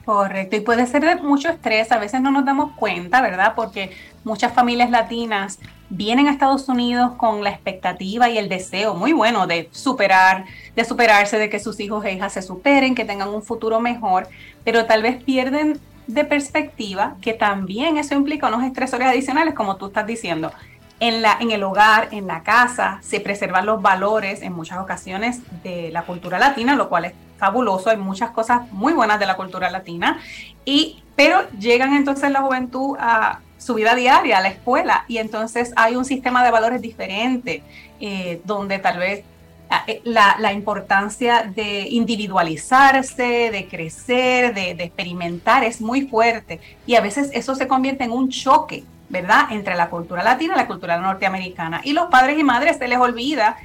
Correcto, 0.06 0.54
y 0.54 0.60
puede 0.60 0.86
ser 0.86 1.04
de 1.04 1.16
mucho 1.16 1.48
estrés, 1.48 1.90
a 1.90 1.98
veces 1.98 2.20
no 2.20 2.30
nos 2.30 2.44
damos 2.44 2.70
cuenta, 2.76 3.20
¿verdad? 3.20 3.54
Porque 3.56 3.90
muchas 4.22 4.52
familias 4.52 4.88
latinas 4.88 5.58
vienen 5.90 6.28
a 6.28 6.30
Estados 6.30 6.68
Unidos 6.68 7.14
con 7.16 7.42
la 7.42 7.50
expectativa 7.50 8.30
y 8.30 8.38
el 8.38 8.48
deseo 8.48 8.94
muy 8.94 9.12
bueno 9.12 9.48
de 9.48 9.68
superar, 9.72 10.44
de 10.76 10.84
superarse, 10.84 11.38
de 11.38 11.50
que 11.50 11.58
sus 11.58 11.80
hijos 11.80 12.04
e 12.04 12.12
hijas 12.12 12.34
se 12.34 12.42
superen, 12.42 12.94
que 12.94 13.04
tengan 13.04 13.30
un 13.30 13.42
futuro 13.42 13.80
mejor, 13.80 14.28
pero 14.62 14.86
tal 14.86 15.02
vez 15.02 15.20
pierden 15.24 15.80
de 16.06 16.24
perspectiva 16.24 17.16
que 17.20 17.32
también 17.32 17.96
eso 17.96 18.14
implica 18.14 18.46
unos 18.46 18.62
estresores 18.62 19.08
adicionales, 19.08 19.54
como 19.54 19.74
tú 19.74 19.86
estás 19.86 20.06
diciendo. 20.06 20.52
En, 20.98 21.50
el 21.50 21.62
hogar, 21.62 22.08
en 22.12 22.26
la 22.26 22.42
casa, 22.42 22.98
se 23.02 23.20
preservan 23.20 23.66
los 23.66 23.82
valores 23.82 24.40
en 24.40 24.54
muchas 24.54 24.78
ocasiones 24.78 25.40
de 25.62 25.90
la 25.90 26.02
cultura 26.02 26.38
latina, 26.38 26.74
lo 26.74 26.88
cual 26.88 27.04
es 27.04 27.12
fabuloso, 27.36 27.90
hay 27.90 27.98
muchas 27.98 28.30
cosas 28.30 28.62
muy 28.72 28.94
buenas 28.94 29.20
de 29.20 29.26
la 29.26 29.36
cultura 29.36 29.70
latina, 29.70 30.18
y, 30.64 31.02
pero 31.14 31.48
llegan 31.58 31.94
entonces 31.94 32.30
la 32.30 32.40
juventud 32.40 32.96
a 32.98 33.40
su 33.58 33.74
vida 33.74 33.94
diaria, 33.94 34.38
a 34.38 34.40
la 34.40 34.48
escuela, 34.48 35.04
y 35.08 35.18
entonces 35.18 35.72
hay 35.76 35.96
un 35.96 36.04
sistema 36.04 36.44
de 36.44 36.50
valores 36.50 36.80
diferente, 36.80 37.62
eh, 38.00 38.40
donde 38.44 38.78
tal 38.78 38.98
vez 38.98 39.24
ah, 39.70 39.84
eh, 39.86 40.00
la, 40.04 40.52
importancia 40.52 41.42
de 41.42 41.88
individualizarse, 41.88 43.50
de 43.50 43.66
crecer, 43.68 44.54
de, 44.54 44.70
experimentar 44.70 45.64
es 45.64 45.80
muy 45.80 46.02
fuerte, 46.06 46.60
y 46.86 46.94
a 46.94 47.00
veces 47.00 47.30
eso 47.32 47.54
se 47.54 47.66
convierte 47.66 48.04
en 48.04 48.12
un 48.12 48.28
choque, 48.28 48.84
¿verdad?, 49.08 49.46
entre 49.50 49.74
la 49.74 49.88
cultura 49.88 50.22
latina 50.22 50.54
y 50.54 50.56
la 50.56 50.66
cultura 50.66 50.98
norteamericana, 50.98 51.80
y 51.84 51.92
los 51.92 52.06
padres 52.06 52.38
y 52.38 52.44
madres 52.44 52.78
se 52.78 52.88
les 52.88 52.98
olvida 52.98 53.56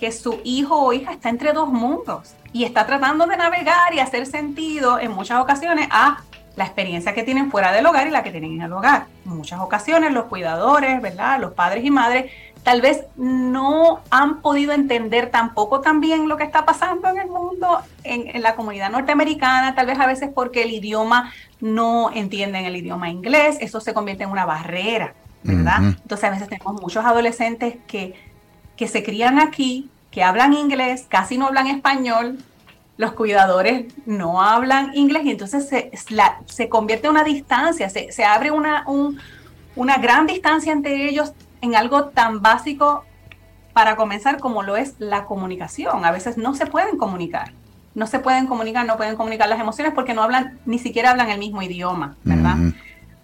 que 0.00 0.12
su 0.12 0.40
hijo 0.44 0.76
o 0.76 0.92
hija 0.92 1.12
está 1.12 1.28
entre 1.28 1.52
dos 1.52 1.68
mundos 1.68 2.34
y 2.52 2.64
está 2.64 2.86
tratando 2.86 3.26
de 3.26 3.36
navegar 3.36 3.92
y 3.94 4.00
hacer 4.00 4.26
sentido 4.26 4.98
en 4.98 5.12
muchas 5.12 5.40
ocasiones 5.40 5.88
a 5.90 6.18
la 6.58 6.64
experiencia 6.64 7.14
que 7.14 7.22
tienen 7.22 7.50
fuera 7.50 7.72
del 7.72 7.86
hogar 7.86 8.06
y 8.06 8.10
la 8.10 8.22
que 8.22 8.30
tienen 8.30 8.52
en 8.52 8.62
el 8.62 8.72
hogar. 8.72 9.06
En 9.24 9.36
muchas 9.36 9.60
ocasiones 9.60 10.12
los 10.12 10.24
cuidadores, 10.24 11.00
¿verdad? 11.00 11.40
Los 11.40 11.52
padres 11.52 11.84
y 11.84 11.90
madres 11.90 12.30
tal 12.62 12.82
vez 12.82 13.04
no 13.16 14.00
han 14.10 14.42
podido 14.42 14.72
entender 14.72 15.30
tampoco 15.30 15.80
también 15.80 16.28
lo 16.28 16.36
que 16.36 16.44
está 16.44 16.66
pasando 16.66 17.08
en 17.08 17.18
el 17.18 17.28
mundo, 17.28 17.80
en, 18.04 18.42
la 18.42 18.54
comunidad 18.56 18.90
norteamericana, 18.90 19.74
tal 19.74 19.86
vez 19.86 19.98
a 19.98 20.06
veces 20.06 20.30
porque 20.34 20.64
el 20.64 20.72
idioma 20.72 21.32
no 21.60 22.10
entienden 22.12 22.66
el 22.66 22.76
idioma 22.76 23.08
inglés, 23.08 23.56
eso 23.60 23.80
se 23.80 23.94
convierte 23.94 24.24
en 24.24 24.30
una 24.30 24.44
barrera, 24.44 25.14
¿verdad? 25.44 25.78
Entonces 25.82 26.24
a 26.24 26.30
veces 26.30 26.48
tenemos 26.48 26.82
muchos 26.82 27.04
adolescentes 27.04 27.76
que 27.86 28.14
que 28.78 28.86
se 28.86 29.02
crían 29.02 29.40
aquí, 29.40 29.90
que 30.12 30.22
hablan 30.22 30.54
inglés, 30.54 31.04
casi 31.08 31.36
no 31.36 31.48
hablan 31.48 31.66
español, 31.66 32.38
los 32.98 33.12
cuidadores 33.12 33.86
no 34.06 34.42
hablan 34.42 34.90
inglés 34.94 35.24
y 35.24 35.30
entonces 35.30 35.68
se, 35.68 35.90
se 36.46 36.68
convierte 36.68 37.06
en 37.06 37.12
una 37.12 37.24
distancia, 37.24 37.88
se, 37.88 38.12
se 38.12 38.24
abre 38.24 38.50
una, 38.50 38.84
una 39.76 39.98
gran 39.98 40.26
distancia 40.26 40.72
entre 40.72 41.08
ellos 41.08 41.32
en 41.60 41.76
algo 41.76 42.06
tan 42.06 42.42
básico 42.42 43.04
para 43.72 43.94
comenzar 43.94 44.40
como 44.40 44.64
lo 44.64 44.76
es 44.76 44.96
la 44.98 45.26
comunicación. 45.26 46.04
A 46.04 46.10
veces 46.10 46.36
no 46.36 46.56
se 46.56 46.66
pueden 46.66 46.98
comunicar, 46.98 47.52
no 47.94 48.08
se 48.08 48.18
pueden 48.18 48.48
comunicar, 48.48 48.84
no 48.84 48.96
pueden 48.96 49.14
comunicar 49.14 49.48
las 49.48 49.60
emociones 49.60 49.94
porque 49.94 50.12
no 50.12 50.24
hablan, 50.24 50.58
ni 50.66 50.80
siquiera 50.80 51.12
hablan 51.12 51.30
el 51.30 51.38
mismo 51.38 51.62
idioma, 51.62 52.16
¿verdad? 52.24 52.56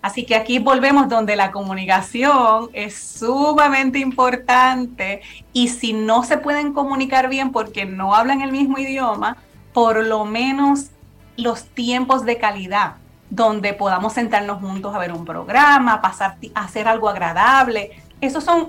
Así 0.03 0.25
que 0.25 0.37
aquí 0.37 0.61
volvemos 0.61 1.09
donde 1.09 1.35
la 1.35 1.51
comunicación 1.51 2.69
es 2.75 2.95
sumamente 2.95 3.99
importante 3.99 5.23
y 5.53 5.69
si 5.69 5.95
no 5.95 6.23
se 6.23 6.39
pueden 6.39 6.73
comunicar 6.73 7.29
bien 7.29 7.51
porque 7.51 7.87
no 7.87 8.15
hablan 8.15 8.41
el 8.41 8.53
mismo 8.53 8.79
idioma, 8.79 9.39
por 9.75 10.03
lo 10.07 10.25
menos 10.25 10.93
los 11.37 11.65
tiempos 11.65 12.25
de 12.25 12.39
calidad 12.39 12.95
donde 13.29 13.75
podamos 13.75 14.13
sentarnos 14.13 14.61
juntos 14.61 14.95
a 14.95 14.99
ver 14.99 15.13
un 15.13 15.25
programa, 15.25 16.01
pasar 16.01 16.37
hacer 16.55 16.87
algo 16.87 17.09
agradable. 17.09 17.91
Esos 18.21 18.45
son 18.45 18.69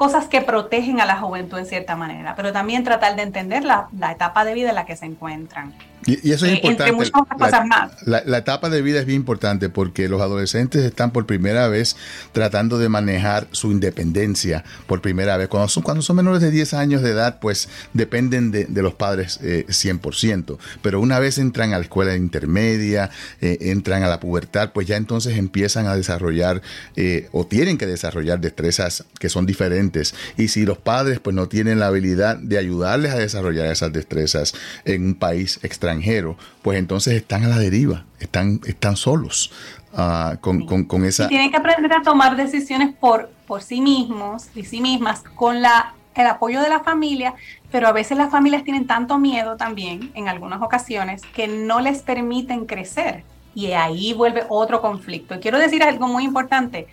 cosas 0.00 0.28
que 0.28 0.40
protegen 0.40 0.98
a 1.02 1.04
la 1.04 1.18
juventud 1.18 1.58
en 1.58 1.66
cierta 1.66 1.94
manera, 1.94 2.34
pero 2.34 2.54
también 2.54 2.84
tratar 2.84 3.16
de 3.16 3.22
entender 3.22 3.64
la, 3.64 3.90
la 3.98 4.12
etapa 4.12 4.46
de 4.46 4.54
vida 4.54 4.70
en 4.70 4.76
la 4.76 4.86
que 4.86 4.96
se 4.96 5.04
encuentran. 5.04 5.74
Y, 6.06 6.32
eso 6.32 6.46
es 6.46 6.52
eh, 6.52 6.54
importante. 6.56 6.92
muchas 6.92 7.10
cosas 7.10 7.66
más. 7.66 7.92
La, 8.06 8.38
etapa 8.38 8.70
de 8.70 8.80
vida 8.80 9.00
es 9.00 9.06
bien 9.06 9.20
importante 9.20 9.68
porque 9.68 10.08
los 10.08 10.22
adolescentes 10.22 10.82
están 10.84 11.10
por 11.10 11.26
primera 11.26 11.68
vez 11.68 11.96
tratando 12.32 12.78
de 12.78 12.88
manejar 12.88 13.46
su 13.50 13.70
independencia 13.70 14.64
por 14.86 15.02
primera 15.02 15.36
vez. 15.36 15.48
Cuando 15.48 15.68
son, 15.68 15.82
cuando 15.82 16.02
son 16.02 16.16
menores 16.16 16.40
de 16.40 16.50
10 16.50 16.74
años 16.74 17.02
de 17.02 17.10
edad, 17.10 17.38
pues 17.38 17.68
dependen 17.92 18.50
de, 18.50 18.66
los 18.82 18.94
padres 18.94 19.40
eh, 19.42 19.66
100%. 19.68 20.56
Pero 20.80 21.00
una 21.00 21.18
vez 21.18 21.36
entran 21.36 21.74
a 21.74 21.78
la 21.78 21.84
escuela 21.84 22.16
intermedia, 22.16 23.10
eh, 23.42 23.58
entran 23.60 24.02
a 24.02 24.08
la 24.08 24.20
pubertad, 24.20 24.72
pues 24.72 24.86
ya 24.86 24.96
entonces 24.96 25.36
empiezan 25.36 25.86
a 25.86 25.94
desarrollar 25.94 26.62
eh, 26.96 27.28
o 27.32 27.46
tienen 27.46 27.76
que 27.76 27.86
desarrollar 27.86 28.40
destrezas 28.40 29.04
que 29.18 29.28
son 29.28 29.44
diferentes. 29.44 29.89
Y 30.36 30.48
si 30.48 30.64
los 30.64 30.78
padres 30.78 31.20
pues 31.20 31.34
no 31.34 31.48
tienen 31.48 31.78
la 31.78 31.88
habilidad 31.88 32.36
de 32.36 32.58
ayudarles 32.58 33.12
a 33.12 33.18
desarrollar 33.18 33.66
esas 33.66 33.92
destrezas 33.92 34.54
en 34.84 35.04
un 35.04 35.14
país 35.14 35.60
extranjero, 35.62 36.36
pues 36.62 36.78
entonces 36.78 37.14
están 37.14 37.44
a 37.44 37.48
la 37.48 37.58
deriva, 37.58 38.04
están, 38.18 38.60
están 38.66 38.96
solos 38.96 39.52
ah, 39.94 40.36
con, 40.40 40.66
con, 40.66 41.04
esa... 41.04 41.24
Y 41.24 41.28
tienen 41.28 41.50
que 41.50 41.56
aprender 41.56 41.92
a 41.92 42.02
tomar 42.02 42.36
decisiones 42.36 42.94
por, 42.94 43.30
por 43.46 43.62
sí 43.62 43.80
mismos 43.80 44.48
y 44.54 44.64
sí 44.64 44.80
mismas 44.80 45.22
con 45.34 45.62
la, 45.62 45.94
el 46.14 46.26
apoyo 46.26 46.60
de 46.60 46.68
la 46.68 46.80
familia, 46.80 47.34
pero 47.70 47.88
a 47.88 47.92
veces 47.92 48.16
las 48.18 48.30
familias 48.30 48.64
tienen 48.64 48.86
tanto 48.86 49.18
miedo 49.18 49.56
también, 49.56 50.10
en 50.14 50.28
algunas 50.28 50.62
ocasiones, 50.62 51.22
que 51.34 51.48
no 51.48 51.80
les 51.80 52.02
permiten 52.02 52.66
crecer. 52.66 53.24
Y 53.54 53.72
ahí 53.72 54.12
vuelve 54.12 54.44
otro 54.48 54.80
conflicto. 54.80 55.34
Y 55.34 55.38
quiero 55.38 55.58
decir 55.58 55.82
algo 55.82 56.06
muy 56.06 56.24
importante. 56.24 56.86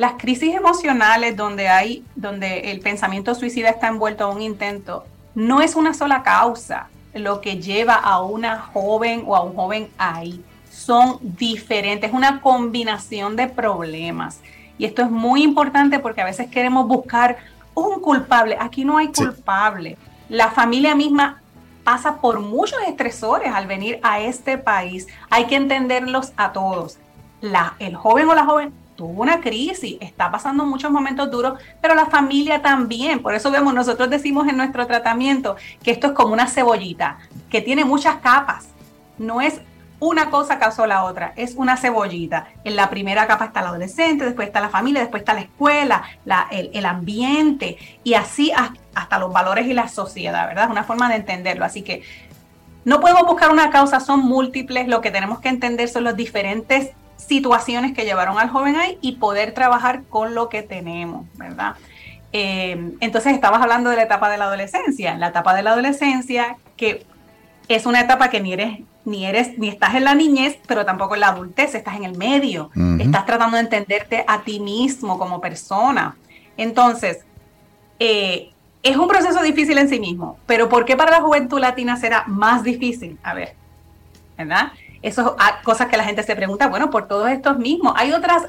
Las 0.00 0.14
crisis 0.14 0.54
emocionales 0.54 1.36
donde 1.36 1.68
hay, 1.68 2.02
donde 2.16 2.70
el 2.72 2.80
pensamiento 2.80 3.34
suicida 3.34 3.68
está 3.68 3.88
envuelto 3.88 4.24
a 4.24 4.28
un 4.28 4.40
intento, 4.40 5.04
no 5.34 5.60
es 5.60 5.74
una 5.74 5.92
sola 5.92 6.22
causa 6.22 6.88
lo 7.12 7.42
que 7.42 7.60
lleva 7.60 7.96
a 7.96 8.22
una 8.22 8.58
joven 8.60 9.24
o 9.26 9.36
a 9.36 9.42
un 9.42 9.54
joven 9.54 9.90
ahí. 9.98 10.42
Son 10.70 11.18
diferentes, 11.20 12.14
una 12.14 12.40
combinación 12.40 13.36
de 13.36 13.48
problemas. 13.48 14.40
Y 14.78 14.86
esto 14.86 15.02
es 15.02 15.10
muy 15.10 15.42
importante 15.42 15.98
porque 15.98 16.22
a 16.22 16.24
veces 16.24 16.48
queremos 16.48 16.88
buscar 16.88 17.36
un 17.74 18.00
culpable. 18.00 18.56
Aquí 18.58 18.86
no 18.86 18.96
hay 18.96 19.08
culpable. 19.08 19.98
La 20.30 20.50
familia 20.50 20.94
misma 20.94 21.42
pasa 21.84 22.22
por 22.22 22.40
muchos 22.40 22.78
estresores 22.88 23.52
al 23.52 23.66
venir 23.66 24.00
a 24.02 24.20
este 24.20 24.56
país. 24.56 25.08
Hay 25.28 25.44
que 25.44 25.56
entenderlos 25.56 26.32
a 26.38 26.52
todos. 26.52 26.96
La, 27.42 27.74
el 27.78 27.96
joven 27.96 28.30
o 28.30 28.34
la 28.34 28.46
joven 28.46 28.79
tuvo 29.00 29.22
una 29.22 29.40
crisis, 29.40 29.96
está 29.98 30.30
pasando 30.30 30.66
muchos 30.66 30.90
momentos 30.90 31.30
duros, 31.30 31.58
pero 31.80 31.94
la 31.94 32.04
familia 32.04 32.60
también. 32.60 33.22
Por 33.22 33.34
eso 33.34 33.50
vemos, 33.50 33.72
nosotros 33.72 34.10
decimos 34.10 34.46
en 34.46 34.58
nuestro 34.58 34.86
tratamiento 34.86 35.56
que 35.82 35.90
esto 35.90 36.08
es 36.08 36.12
como 36.12 36.34
una 36.34 36.46
cebollita, 36.46 37.16
que 37.48 37.62
tiene 37.62 37.86
muchas 37.86 38.16
capas. 38.16 38.68
No 39.16 39.40
es 39.40 39.62
una 40.00 40.28
cosa 40.28 40.58
causó 40.58 40.86
la 40.86 41.04
otra, 41.04 41.32
es 41.36 41.54
una 41.54 41.78
cebollita. 41.78 42.48
En 42.62 42.76
la 42.76 42.90
primera 42.90 43.26
capa 43.26 43.46
está 43.46 43.60
el 43.60 43.68
adolescente, 43.68 44.26
después 44.26 44.48
está 44.48 44.60
la 44.60 44.68
familia, 44.68 45.00
después 45.00 45.22
está 45.22 45.32
la 45.32 45.40
escuela, 45.40 46.02
el, 46.50 46.70
el, 46.74 46.84
ambiente 46.84 47.78
y 48.04 48.12
así 48.12 48.52
hasta 48.94 49.18
los 49.18 49.32
valores 49.32 49.66
y 49.66 49.72
la 49.72 49.88
sociedad, 49.88 50.46
¿verdad? 50.46 50.64
Es 50.64 50.70
una 50.70 50.84
forma 50.84 51.08
de 51.08 51.14
entenderlo. 51.14 51.64
Así 51.64 51.80
que 51.80 52.02
no 52.84 53.00
podemos 53.00 53.22
buscar 53.22 53.50
una 53.50 53.70
causa, 53.70 53.98
son 53.98 54.20
múltiples. 54.20 54.88
Lo 54.88 55.00
que 55.00 55.10
tenemos 55.10 55.40
que 55.40 55.48
entender 55.48 55.88
son 55.88 56.04
los 56.04 56.16
diferentes 56.16 56.90
situaciones 57.26 57.92
que 57.92 58.04
llevaron 58.04 58.38
al 58.38 58.50
joven 58.50 58.76
ahí 58.76 58.98
y 59.00 59.12
poder 59.12 59.52
trabajar 59.54 60.02
con 60.04 60.34
lo 60.34 60.48
que 60.48 60.62
tenemos, 60.62 61.26
¿verdad? 61.34 61.74
Eh, 62.32 62.92
entonces 63.00 63.34
estabas 63.34 63.60
hablando 63.60 63.90
de 63.90 63.96
la 63.96 64.02
etapa 64.02 64.30
de 64.30 64.38
la 64.38 64.44
adolescencia, 64.44 65.16
la 65.16 65.28
etapa 65.28 65.54
de 65.54 65.62
la 65.62 65.72
adolescencia 65.72 66.56
que 66.76 67.04
es 67.68 67.86
una 67.86 68.00
etapa 68.00 68.30
que 68.30 68.40
ni 68.40 68.52
eres 68.52 68.80
ni 69.04 69.26
eres 69.26 69.58
ni 69.58 69.68
estás 69.68 69.94
en 69.94 70.04
la 70.04 70.14
niñez, 70.14 70.58
pero 70.66 70.84
tampoco 70.84 71.14
en 71.14 71.20
la 71.20 71.28
adultez, 71.28 71.74
estás 71.74 71.96
en 71.96 72.04
el 72.04 72.16
medio, 72.16 72.70
estás 72.98 73.26
tratando 73.26 73.56
de 73.56 73.62
entenderte 73.62 74.24
a 74.26 74.42
ti 74.42 74.60
mismo 74.60 75.18
como 75.18 75.40
persona. 75.40 76.16
Entonces, 76.56 77.24
eh, 77.98 78.50
es 78.82 78.96
un 78.96 79.08
proceso 79.08 79.42
difícil 79.42 79.78
en 79.78 79.88
sí 79.88 79.98
mismo, 80.00 80.38
pero 80.46 80.68
¿por 80.68 80.84
qué 80.84 80.96
para 80.96 81.10
la 81.10 81.22
juventud 81.22 81.58
latina 81.58 81.96
será 81.96 82.24
más 82.26 82.62
difícil? 82.62 83.18
A 83.22 83.34
ver, 83.34 83.54
¿verdad? 84.36 84.72
Eso 85.02 85.36
es 85.38 85.64
cosas 85.64 85.88
que 85.88 85.96
la 85.96 86.04
gente 86.04 86.22
se 86.22 86.36
pregunta, 86.36 86.68
bueno, 86.68 86.90
por 86.90 87.08
todos 87.08 87.30
estos 87.30 87.58
mismos. 87.58 87.94
Hay 87.96 88.12
otras, 88.12 88.44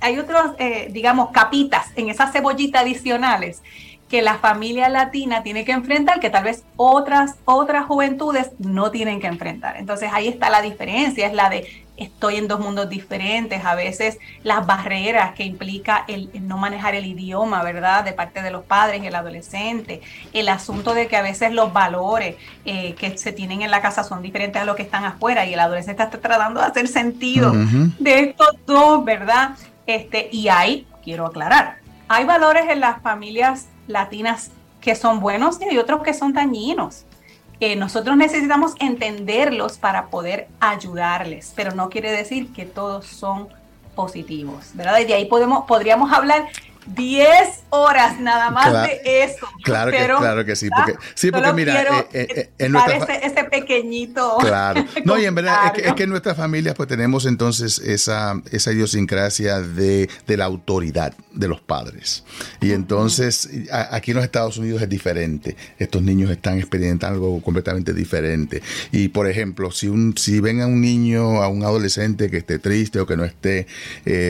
hay 0.00 0.18
otros, 0.18 0.52
eh, 0.58 0.88
digamos, 0.90 1.30
capitas 1.30 1.86
en 1.96 2.08
esa 2.08 2.30
cebollita 2.30 2.80
adicionales 2.80 3.62
que 4.08 4.22
la 4.22 4.38
familia 4.38 4.88
latina 4.88 5.42
tiene 5.42 5.64
que 5.64 5.72
enfrentar 5.72 6.18
que 6.18 6.30
tal 6.30 6.44
vez 6.44 6.64
otras, 6.76 7.36
otras 7.44 7.84
juventudes 7.86 8.50
no 8.58 8.90
tienen 8.90 9.20
que 9.20 9.26
enfrentar. 9.26 9.76
Entonces 9.76 10.10
ahí 10.12 10.28
está 10.28 10.48
la 10.48 10.62
diferencia, 10.62 11.26
es 11.26 11.34
la 11.34 11.50
de 11.50 11.86
estoy 11.98 12.36
en 12.36 12.48
dos 12.48 12.60
mundos 12.60 12.88
diferentes, 12.88 13.64
a 13.64 13.74
veces 13.74 14.18
las 14.44 14.64
barreras 14.66 15.34
que 15.34 15.44
implica 15.44 16.04
el, 16.06 16.30
no 16.46 16.56
manejar 16.56 16.94
el 16.94 17.04
idioma, 17.04 17.62
¿verdad? 17.62 18.04
De 18.04 18.12
parte 18.12 18.40
de 18.40 18.50
los 18.50 18.64
padres 18.64 19.02
y 19.02 19.08
el 19.08 19.14
adolescente, 19.14 20.00
el 20.32 20.48
asunto 20.48 20.94
de 20.94 21.08
que 21.08 21.16
a 21.16 21.22
veces 21.22 21.52
los 21.52 21.72
valores 21.72 22.36
eh, 22.64 22.94
que 22.94 23.18
se 23.18 23.32
tienen 23.32 23.62
en 23.62 23.70
la 23.70 23.82
casa 23.82 24.04
son 24.04 24.22
diferentes 24.22 24.62
a 24.62 24.64
los 24.64 24.76
que 24.76 24.82
están 24.82 25.04
afuera 25.04 25.44
y 25.44 25.54
el 25.54 25.60
adolescente 25.60 26.02
está 26.02 26.18
tratando 26.18 26.60
de 26.60 26.66
hacer 26.66 26.88
sentido 26.88 27.52
de 27.98 28.20
estos 28.20 28.54
dos, 28.64 29.04
¿verdad? 29.04 29.56
Este, 29.86 30.28
y 30.30 30.48
hay, 30.48 30.86
quiero 31.02 31.26
aclarar, 31.26 31.78
hay 32.08 32.24
valores 32.24 32.66
en 32.70 32.80
las 32.80 33.02
familias 33.02 33.66
latinas 33.88 34.50
que 34.80 34.94
son 34.94 35.20
buenos 35.20 35.60
y 35.60 35.64
hay 35.64 35.78
otros 35.78 36.02
que 36.02 36.14
son 36.14 36.32
dañinos. 36.32 37.04
Eh, 37.60 37.74
nosotros 37.74 38.16
necesitamos 38.16 38.74
entenderlos 38.78 39.78
para 39.78 40.06
poder 40.06 40.46
ayudarles, 40.60 41.52
pero 41.56 41.74
no 41.74 41.90
quiere 41.90 42.12
decir 42.12 42.52
que 42.52 42.64
todos 42.64 43.06
son 43.06 43.48
positivos, 43.96 44.70
¿verdad? 44.74 45.00
Y 45.00 45.06
de 45.06 45.14
ahí 45.14 45.24
podemos, 45.24 45.64
podríamos 45.66 46.12
hablar 46.12 46.46
10 46.86 47.30
horas 47.70 48.20
nada 48.20 48.50
más 48.50 48.88
de 48.88 49.24
eso. 49.24 49.46
Claro, 49.62 49.90
que, 49.90 49.98
claro 49.98 50.44
que 50.44 50.56
sí. 50.56 50.68
Porque, 50.74 50.98
sí, 51.14 51.30
porque 51.30 51.52
mira, 51.52 51.82
eh, 51.82 52.06
eh, 52.12 52.26
eh, 52.34 52.50
en 52.58 52.72
nuestra, 52.72 53.16
ese, 53.16 53.44
pequeñito. 53.44 54.38
Claro. 54.48 54.84
No, 55.04 55.18
y 55.18 55.24
en 55.24 55.34
verdad 55.34 55.72
es, 55.76 55.94
que, 55.94 56.02
en 56.02 56.10
nuestras 56.10 56.36
familias 56.36 56.74
pues 56.74 56.88
tenemos 56.88 57.24
entonces 57.26 57.78
esa, 57.78 58.40
esa 58.50 58.72
idiosincrasia 58.72 59.60
de, 59.60 60.08
de 60.26 60.36
la 60.36 60.44
autoridad 60.44 61.14
de 61.32 61.48
los 61.48 61.60
padres. 61.60 62.24
Y 62.60 62.72
entonces 62.72 63.48
aquí 63.70 64.10
en 64.10 64.16
los 64.16 64.24
Estados 64.24 64.58
Unidos 64.58 64.82
es 64.82 64.88
diferente. 64.88 65.56
Estos 65.78 66.02
niños 66.02 66.30
están 66.30 66.58
experimentando 66.58 67.14
algo 67.14 67.42
completamente 67.42 67.92
diferente. 67.92 68.62
Y 68.92 69.08
por 69.08 69.28
ejemplo, 69.28 69.70
si, 69.70 69.88
un, 69.88 70.16
si 70.16 70.40
ven 70.40 70.60
a 70.60 70.66
un 70.66 70.80
niño, 70.80 71.42
a 71.42 71.48
un 71.48 71.62
adolescente 71.62 72.30
que 72.30 72.38
esté 72.38 72.58
triste 72.58 73.00
o 73.00 73.06
que 73.06 73.16
no 73.16 73.24
esté 73.24 73.66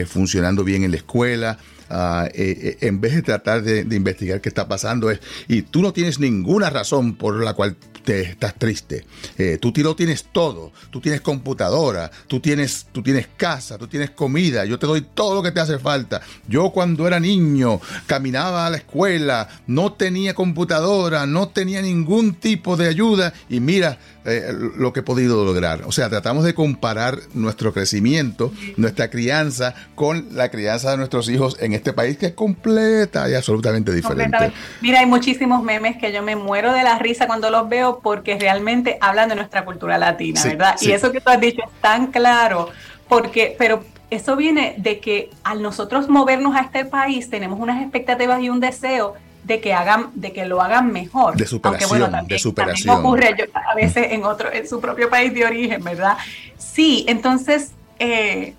funcionando 0.06 0.64
bien 0.64 0.84
en 0.84 0.90
la 0.90 0.96
escuela, 0.98 1.58
Ah, 1.90 2.28
eh, 2.34 2.76
eh, 2.80 2.86
en 2.86 3.00
vez 3.00 3.14
de 3.14 3.22
tratar 3.22 3.62
de, 3.62 3.80
investigar 3.96 4.40
qué 4.40 4.48
está 4.48 4.68
pasando, 4.68 5.10
es, 5.10 5.20
y 5.48 5.62
tú 5.62 5.82
no 5.82 5.92
tienes 5.92 6.18
ninguna 6.18 6.70
razón 6.70 7.14
por 7.14 7.42
la 7.42 7.54
cual 7.54 7.76
te 8.04 8.22
estás 8.22 8.54
triste. 8.54 9.04
Eh, 9.36 9.58
tú 9.60 9.72
lo 9.76 9.94
tienes 9.94 10.26
todo. 10.32 10.72
Tú 10.90 11.00
tienes 11.00 11.20
computadora, 11.20 12.10
tú 12.26 12.40
tienes, 12.40 12.86
tú 12.90 13.02
tienes 13.02 13.28
casa, 13.36 13.76
tú 13.76 13.86
tienes 13.86 14.10
comida. 14.10 14.64
Yo 14.64 14.78
te 14.78 14.86
doy 14.86 15.02
todo 15.02 15.34
lo 15.34 15.42
que 15.42 15.52
te 15.52 15.60
hace 15.60 15.78
falta. 15.78 16.22
Yo 16.48 16.70
cuando 16.70 17.06
era 17.06 17.20
niño 17.20 17.80
caminaba 18.06 18.66
a 18.66 18.70
la 18.70 18.78
escuela, 18.78 19.48
no 19.66 19.92
tenía 19.92 20.34
computadora, 20.34 21.26
no 21.26 21.48
tenía 21.48 21.82
ningún 21.82 22.34
tipo 22.34 22.78
de 22.78 22.88
ayuda 22.88 23.34
y 23.50 23.60
mira, 23.60 23.98
eh, 24.28 24.52
lo 24.76 24.92
que 24.92 25.00
he 25.00 25.02
podido 25.02 25.44
lograr. 25.44 25.82
O 25.86 25.92
sea, 25.92 26.08
tratamos 26.08 26.44
de 26.44 26.54
comparar 26.54 27.18
nuestro 27.34 27.72
crecimiento, 27.72 28.52
nuestra 28.76 29.10
crianza, 29.10 29.74
con 29.94 30.28
la 30.32 30.50
crianza 30.50 30.90
de 30.90 30.96
nuestros 30.98 31.28
hijos 31.28 31.56
en 31.60 31.72
este 31.72 31.92
país 31.92 32.18
que 32.18 32.26
es 32.26 32.32
completa 32.32 33.28
y 33.28 33.34
absolutamente 33.34 33.92
diferente. 33.92 34.52
Mira, 34.80 35.00
hay 35.00 35.06
muchísimos 35.06 35.62
memes 35.62 35.96
que 35.96 36.12
yo 36.12 36.22
me 36.22 36.36
muero 36.36 36.72
de 36.72 36.82
la 36.82 36.98
risa 36.98 37.26
cuando 37.26 37.50
los 37.50 37.68
veo 37.68 38.00
porque 38.02 38.38
realmente 38.38 38.98
hablan 39.00 39.28
de 39.28 39.36
nuestra 39.36 39.64
cultura 39.64 39.98
latina, 39.98 40.42
¿verdad? 40.44 40.76
Y 40.80 40.92
eso 40.92 41.12
que 41.12 41.20
tú 41.20 41.30
has 41.30 41.40
dicho 41.40 41.62
es 41.64 41.80
tan 41.80 42.08
claro, 42.08 42.68
porque, 43.08 43.56
pero 43.58 43.82
eso 44.10 44.36
viene 44.36 44.74
de 44.78 45.00
que 45.00 45.30
al 45.44 45.62
nosotros 45.62 46.08
movernos 46.08 46.56
a 46.56 46.60
este 46.60 46.84
país 46.84 47.28
tenemos 47.28 47.60
unas 47.60 47.82
expectativas 47.82 48.40
y 48.40 48.48
un 48.48 48.60
deseo 48.60 49.14
de 49.44 49.60
que 49.60 49.72
hagan, 49.72 50.10
de 50.14 50.32
que 50.32 50.44
lo 50.44 50.60
hagan 50.60 50.92
mejor. 50.92 51.36
De 51.36 51.46
superación, 51.46 52.26
de 52.26 52.38
superación. 52.38 52.96
ocurre 52.98 53.34
a 53.54 53.74
veces 53.74 54.08
en 54.10 54.24
otro, 54.24 54.52
en 54.52 54.68
su 54.68 54.80
propio 54.80 55.08
país 55.08 55.32
de 55.32 55.44
origen, 55.44 55.82
¿verdad? 55.82 56.16
Sí, 56.58 57.04
entonces 57.08 57.72
eh, 57.98 58.54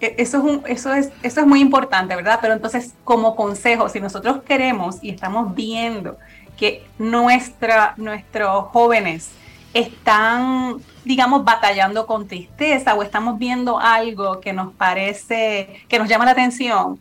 e, 0.00 0.14
eso 0.18 0.38
es 0.38 0.44
un, 0.44 0.62
eso 0.66 0.92
es, 0.94 1.10
eso 1.22 1.40
es 1.40 1.46
muy 1.46 1.60
importante, 1.60 2.16
¿verdad? 2.16 2.38
Pero 2.40 2.54
entonces, 2.54 2.94
como 3.04 3.36
consejo, 3.36 3.88
si 3.88 4.00
nosotros 4.00 4.42
queremos 4.42 4.96
y 5.02 5.10
estamos 5.10 5.54
viendo 5.54 6.16
que 6.56 6.84
nuestra, 6.98 7.94
nuestros 7.96 8.66
jóvenes 8.66 9.30
están, 9.72 10.76
digamos, 11.04 11.44
batallando 11.44 12.06
con 12.06 12.26
tristeza 12.26 12.94
o 12.94 13.02
estamos 13.02 13.38
viendo 13.38 13.78
algo 13.78 14.40
que 14.40 14.52
nos 14.52 14.72
parece, 14.74 15.84
que 15.88 15.98
nos 15.98 16.08
llama 16.08 16.24
la 16.24 16.32
atención, 16.32 16.98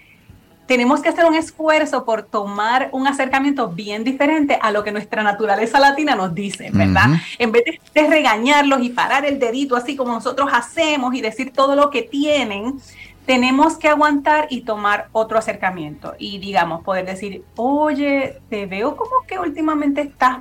tenemos 0.70 1.02
que 1.02 1.10
hacer 1.10 1.26
un 1.26 1.34
esfuerzo 1.34 2.06
por 2.06 2.22
tomar 2.22 2.90
un 2.92 3.08
acercamiento 3.08 3.70
bien 3.70 4.04
diferente 4.04 4.60
a 4.62 4.70
lo 4.70 4.84
que 4.84 4.92
nuestra 4.92 5.24
naturaleza 5.24 5.80
latina 5.80 6.14
nos 6.14 6.36
dice, 6.36 6.70
¿verdad? 6.72 7.08
En 7.40 7.52
vez 7.52 7.64
de, 7.96 8.08
regañarlos 8.08 8.80
y 8.84 8.90
parar 8.90 9.26
el 9.26 9.40
dedito 9.40 9.76
así 9.76 9.96
como 9.96 10.12
nosotros 10.12 10.48
hacemos 10.54 11.16
y 11.16 11.22
decir 11.22 11.52
todo 11.52 11.76
lo 11.76 11.90
que 11.90 12.04
tienen, 12.04 12.80
tenemos 13.26 13.78
que 13.78 13.88
aguantar 13.88 14.46
y 14.52 14.62
tomar 14.62 15.08
otro 15.12 15.40
acercamiento 15.40 16.14
y 16.20 16.38
digamos 16.38 16.84
poder 16.84 17.08
decir, 17.08 17.44
oye, 17.56 18.40
te 18.52 18.68
veo 18.68 18.96
como 18.96 19.26
que 19.28 19.40
últimamente 19.40 20.02
estás 20.02 20.38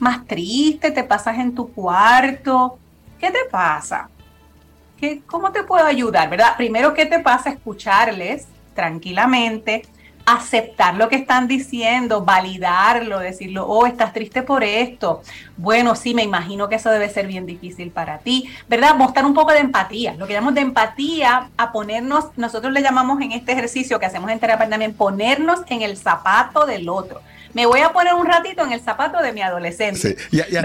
más 0.00 0.26
triste, 0.26 0.90
te 0.90 1.04
pasas 1.04 1.38
en 1.38 1.54
tu 1.54 1.68
cuarto, 1.68 2.78
¿qué 3.20 3.30
te 3.30 3.44
pasa? 3.48 4.08
¿Qué, 4.98 5.22
¿Cómo 5.24 5.52
te 5.52 5.62
puedo 5.62 5.86
ayudar? 5.86 6.28
¿Verdad? 6.28 6.56
Primero, 6.56 6.94
¿qué 6.94 7.06
te 7.06 7.20
pasa? 7.20 7.50
Escucharles 7.50 8.48
tranquilamente, 8.76 9.82
aceptar 10.26 10.96
lo 10.96 11.08
que 11.08 11.16
están 11.16 11.46
diciendo, 11.46 12.24
validarlo, 12.24 13.20
decirlo, 13.20 13.64
oh, 13.66 13.86
estás 13.86 14.12
triste 14.12 14.42
por 14.42 14.64
esto. 14.64 15.22
Bueno, 15.56 15.94
sí, 15.94 16.14
me 16.14 16.24
imagino 16.24 16.68
que 16.68 16.74
eso 16.74 16.90
debe 16.90 17.08
ser 17.08 17.28
bien 17.28 17.46
difícil 17.46 17.90
para 17.90 18.18
ti, 18.18 18.48
¿verdad? 18.68 18.96
Mostrar 18.96 19.24
un 19.24 19.34
poco 19.34 19.52
de 19.52 19.60
empatía, 19.60 20.14
lo 20.14 20.26
que 20.26 20.32
llamamos 20.32 20.54
de 20.54 20.62
empatía, 20.62 21.50
a 21.56 21.72
ponernos, 21.72 22.26
nosotros 22.36 22.72
le 22.72 22.82
llamamos 22.82 23.20
en 23.20 23.32
este 23.32 23.52
ejercicio 23.52 24.00
que 24.00 24.06
hacemos 24.06 24.30
en 24.30 24.40
terapia 24.40 24.68
también, 24.68 24.94
ponernos 24.94 25.60
en 25.68 25.82
el 25.82 25.96
zapato 25.96 26.66
del 26.66 26.88
otro 26.88 27.22
me 27.56 27.64
voy 27.64 27.80
a 27.80 27.90
poner 27.90 28.12
un 28.12 28.26
ratito 28.26 28.62
en 28.66 28.72
el 28.72 28.82
zapato 28.82 29.22
de 29.22 29.32
mi 29.32 29.40
adolescente. 29.40 30.18
Sí. 30.30 30.36
Y, 30.36 30.56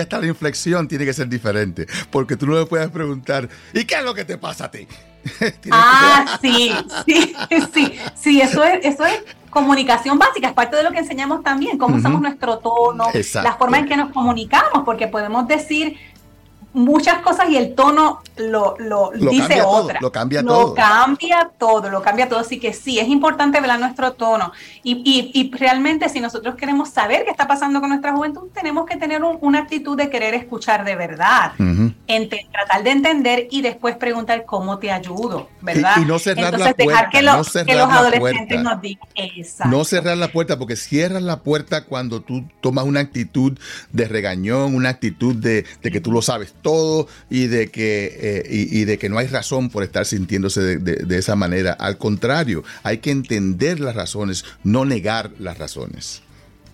hasta, 0.00 0.18
la 0.20 0.26
inflexión 0.26 0.88
tiene 0.88 1.04
que 1.04 1.12
ser 1.12 1.28
diferente, 1.28 1.86
porque 2.10 2.34
tú 2.34 2.46
no 2.46 2.58
le 2.58 2.64
puedes 2.64 2.88
preguntar, 2.88 3.46
¿y 3.74 3.84
qué 3.84 3.96
es 3.96 4.02
lo 4.02 4.14
que 4.14 4.24
te 4.24 4.38
pasa 4.38 4.64
a 4.64 4.70
ti? 4.70 4.88
ah, 5.70 6.38
sí, 6.40 6.72
sí, 7.06 7.34
sí, 7.74 7.98
sí, 8.14 8.40
eso 8.40 8.64
es, 8.64 8.84
eso 8.84 9.04
es 9.04 9.22
comunicación 9.50 10.18
básica, 10.18 10.48
es 10.48 10.54
parte 10.54 10.76
de 10.76 10.84
lo 10.84 10.92
que 10.92 10.98
enseñamos 10.98 11.42
también, 11.42 11.76
cómo 11.76 11.96
usamos 11.96 12.20
nuestro 12.20 12.58
tono, 12.58 13.06
la 13.42 13.52
forma 13.54 13.78
en 13.78 13.86
que 13.86 13.96
nos 13.96 14.12
comunicamos, 14.12 14.84
porque 14.84 15.08
podemos 15.08 15.48
decir 15.48 15.98
muchas 16.72 17.20
cosas 17.22 17.48
y 17.50 17.56
el 17.56 17.74
tono 17.74 18.20
lo, 18.36 18.76
lo, 18.78 19.10
dice 19.10 19.62
otra. 19.62 19.98
lo 20.00 20.12
cambia 20.12 20.42
todo. 20.42 20.68
Lo 20.68 20.74
cambia 20.74 21.50
todo, 21.58 21.90
lo 21.90 22.02
cambia 22.02 22.28
todo. 22.28 22.38
Así 22.38 22.58
que 22.58 22.72
sí, 22.72 22.98
es 22.98 23.08
importante 23.08 23.60
ver 23.60 23.70
nuestro 23.78 24.12
tono. 24.12 24.52
Y, 24.82 25.30
y, 25.34 25.50
realmente 25.56 26.08
si 26.08 26.20
nosotros 26.20 26.54
queremos 26.54 26.90
saber 26.90 27.24
qué 27.24 27.30
está 27.30 27.46
pasando 27.46 27.80
con 27.80 27.90
nuestra 27.90 28.12
juventud, 28.12 28.48
tenemos 28.52 28.86
que 28.86 28.96
tener 28.96 29.22
una 29.22 29.60
actitud 29.60 29.96
de 29.96 30.10
querer 30.10 30.34
escuchar 30.34 30.84
de 30.84 30.96
verdad. 30.96 31.52
tratar 31.56 32.82
de 32.82 32.90
entender 32.90 33.48
y 33.50 33.62
después 33.62 33.96
preguntar 33.96 34.44
cómo 34.44 34.78
te 34.78 34.90
ayudo, 34.90 35.48
¿verdad? 35.60 35.96
Y, 35.98 36.04
no 36.04 36.18
cerrar 36.18 36.58
la 36.58 36.72
puerta. 36.74 37.10
que, 37.10 37.22
no 37.22 37.36
los 37.36 37.56
adolescentes 37.90 38.62
nos 38.62 38.80
digan. 38.80 39.08
No 39.66 39.84
cerrar 39.84 40.16
la 40.16 40.28
puerta, 40.28 40.58
porque 40.58 40.76
cierras 40.76 41.22
la 41.22 41.40
puerta 41.40 41.84
cuando 41.84 42.20
tú 42.20 42.44
tomas 42.60 42.84
una 42.84 43.00
actitud 43.00 43.58
de 43.92 44.08
regañón, 44.08 44.74
una 44.74 44.88
actitud 44.88 45.34
de, 45.34 45.64
de 45.82 45.90
que 45.90 46.00
tú 46.00 46.12
lo 46.12 46.22
sabes 46.22 46.54
todo 46.62 47.08
y 47.28 47.46
de 47.46 47.70
que, 47.70 48.16
eh, 48.20 48.42
y, 48.48 48.84
de 48.84 48.98
que 48.98 49.08
no 49.08 49.18
hay 49.18 49.26
razón 49.26 49.70
por 49.70 49.82
estar 49.82 50.06
sintiéndose 50.06 50.78
de, 50.78 51.18
esa 51.18 51.36
manera. 51.36 51.72
Al 51.72 51.98
contrario, 51.98 52.64
hay 52.82 52.98
que 52.98 53.10
entender 53.10 53.80
las 53.80 53.94
razones, 53.94 54.44
no 54.64 54.84
negar 54.84 55.30
las 55.38 55.58
razones. 55.58 56.22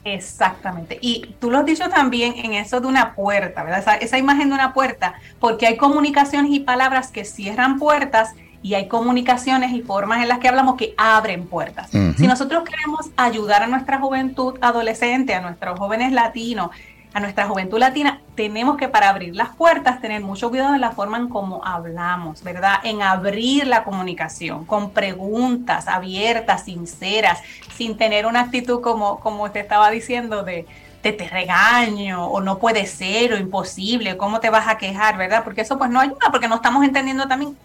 Exactamente. 0.05 0.99
Y 1.01 1.35
tú 1.41 1.51
lo 1.51 1.59
has 1.59 1.67
dicho 1.67 1.89
también 1.89 2.35
en 2.37 2.53
eso 2.53 2.81
de 2.81 2.87
una 2.87 3.15
puerta, 3.15 3.65
¿verdad? 3.65 3.99
Esa, 4.01 4.19
imagen 4.19 4.49
de 4.49 4.55
una 4.55 4.73
puerta, 4.73 5.15
porque 5.41 5.67
hay 5.67 5.77
comunicaciones 5.77 6.53
y 6.53 6.61
palabras 6.61 7.11
que 7.11 7.25
cierran 7.25 7.79
puertas 7.79 8.31
y 8.63 8.75
hay 8.75 8.87
comunicaciones 8.87 9.73
y 9.73 9.83
formas 9.83 10.23
en 10.23 10.29
las 10.29 10.39
que 10.39 10.49
hablamos 10.49 10.77
que 10.77 10.95
abren 10.97 11.47
puertas. 11.47 11.91
Si 11.91 12.27
nosotros 12.27 12.65
queremos 12.65 13.11
ayudar 13.17 13.63
a 13.63 13.67
nuestra 13.67 13.99
juventud 13.99 14.55
adolescente, 14.61 15.35
a 15.35 15.41
nuestros 15.41 15.79
jóvenes 15.79 16.13
latinos, 16.13 16.71
a 17.17 17.21
nuestra 17.21 17.49
juventud 17.49 17.79
latina, 17.79 18.21
tenemos 18.35 18.77
que 18.77 18.89
para 18.89 19.09
abrir 19.09 19.35
las 19.35 19.57
puertas 19.57 20.03
tener 20.03 20.21
mucho 20.21 20.51
cuidado 20.51 20.75
en 20.75 20.83
la 20.83 20.91
forma 20.91 21.17
en 21.17 21.31
cómo 21.31 21.65
hablamos, 21.65 22.43
¿verdad? 22.43 22.75
En 22.85 23.01
abrir 23.01 23.67
la 23.67 23.85
comunicación 23.85 24.67
con 24.67 24.91
preguntas 24.91 25.89
abiertas, 25.89 26.65
sinceras, 26.65 27.41
sin 27.75 27.97
tener 27.97 28.27
una 28.27 28.41
actitud 28.41 28.83
como, 28.83 29.19
como 29.21 29.51
te 29.51 29.61
estaba 29.61 29.91
diciendo 29.91 30.43
de, 30.43 30.67
de 31.03 31.13
te 31.15 31.27
regaño 31.27 32.27
o 32.27 32.43
no 32.43 32.59
puede 32.59 32.85
ser 32.85 33.33
o 33.33 33.39
imposible, 33.39 34.19
cómo 34.19 34.39
te 34.39 34.51
vas 34.51 34.69
a 34.69 34.77
quejar, 34.77 35.17
¿verdad? 35.17 35.43
Porque 35.43 35.63
eso 35.63 35.79
pues 35.79 35.89
no 35.89 36.01
ayuda, 36.01 36.29
porque 36.31 36.49
no 36.49 36.57
estamos 36.57 36.85
entendiendo 36.85 37.27
también 37.27 37.57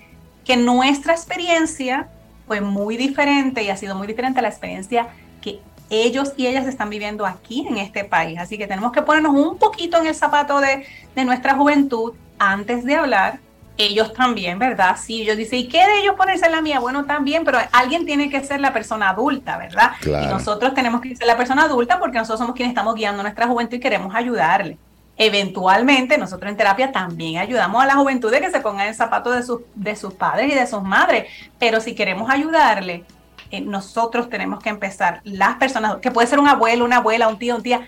que 0.45 0.55
nuestra 0.55 1.11
experiencia 1.11 2.07
fue 2.47 2.61
muy 2.61 2.95
diferente 2.95 3.63
y 3.63 3.69
ha 3.69 3.75
sido 3.75 3.95
muy 3.95 4.07
diferente 4.07 4.39
a 4.39 4.43
la 4.43 4.47
experiencia 4.47 5.09
que 5.41 5.59
ellos 5.91 6.33
y 6.37 6.47
ellas 6.47 6.65
están 6.65 6.89
viviendo 6.89 7.25
aquí 7.25 7.67
en 7.67 7.77
este 7.77 8.03
país. 8.03 8.39
Así 8.39 8.57
que 8.57 8.65
tenemos 8.65 8.91
que 8.91 9.03
ponernos 9.03 9.35
un 9.35 9.57
poquito 9.57 9.97
en 9.99 10.07
el 10.07 10.15
zapato 10.15 10.59
de, 10.59 10.85
de 11.15 11.25
nuestra 11.25 11.53
juventud 11.55 12.13
antes 12.39 12.83
de 12.83 12.95
hablar 12.95 13.39
ellos 13.77 14.13
también, 14.13 14.59
¿verdad? 14.59 14.95
Sí, 15.01 15.21
ellos 15.21 15.37
dicen, 15.37 15.59
¿y 15.59 15.67
qué 15.67 15.79
de 15.79 15.99
ellos 16.01 16.15
ponerse 16.15 16.45
en 16.45 16.51
la 16.51 16.61
mía? 16.61 16.79
Bueno, 16.79 17.05
también, 17.05 17.43
pero 17.43 17.59
alguien 17.71 18.05
tiene 18.05 18.29
que 18.29 18.43
ser 18.43 18.59
la 18.59 18.73
persona 18.73 19.09
adulta, 19.09 19.57
¿verdad? 19.57 19.91
Y 20.03 20.27
nosotros 20.27 20.73
tenemos 20.73 21.01
que 21.01 21.15
ser 21.15 21.27
la 21.27 21.37
persona 21.37 21.63
adulta 21.63 21.99
porque 21.99 22.17
nosotros 22.17 22.39
somos 22.39 22.55
quienes 22.55 22.71
estamos 22.71 22.95
guiando 22.95 23.23
nuestra 23.23 23.47
juventud 23.47 23.77
y 23.77 23.79
queremos 23.79 24.13
ayudarle. 24.13 24.77
Eventualmente, 25.17 26.17
nosotros 26.17 26.49
en 26.49 26.57
terapia 26.57 26.91
también 26.91 27.37
ayudamos 27.37 27.83
a 27.83 27.85
la 27.85 27.95
juventud 27.95 28.31
de 28.31 28.41
que 28.41 28.49
se 28.49 28.59
ponga 28.59 28.83
en 28.83 28.89
el 28.89 28.95
zapato 28.95 29.31
de 29.31 29.43
sus, 29.43 29.61
de 29.75 29.95
sus 29.95 30.13
padres 30.13 30.51
y 30.51 30.55
de 30.55 30.65
sus 30.65 30.81
madres, 30.81 31.27
pero 31.59 31.79
si 31.79 31.93
queremos 31.93 32.29
ayudarle, 32.29 33.03
eh, 33.51 33.61
nosotros 33.61 34.29
tenemos 34.29 34.61
que 34.61 34.69
empezar, 34.69 35.21
las 35.23 35.57
personas, 35.57 35.97
que 35.97 36.11
puede 36.11 36.27
ser 36.27 36.39
un 36.39 36.47
abuelo, 36.47 36.85
una 36.85 36.97
abuela, 36.97 37.27
un 37.27 37.37
tío, 37.37 37.55
un 37.55 37.63
tía, 37.63 37.87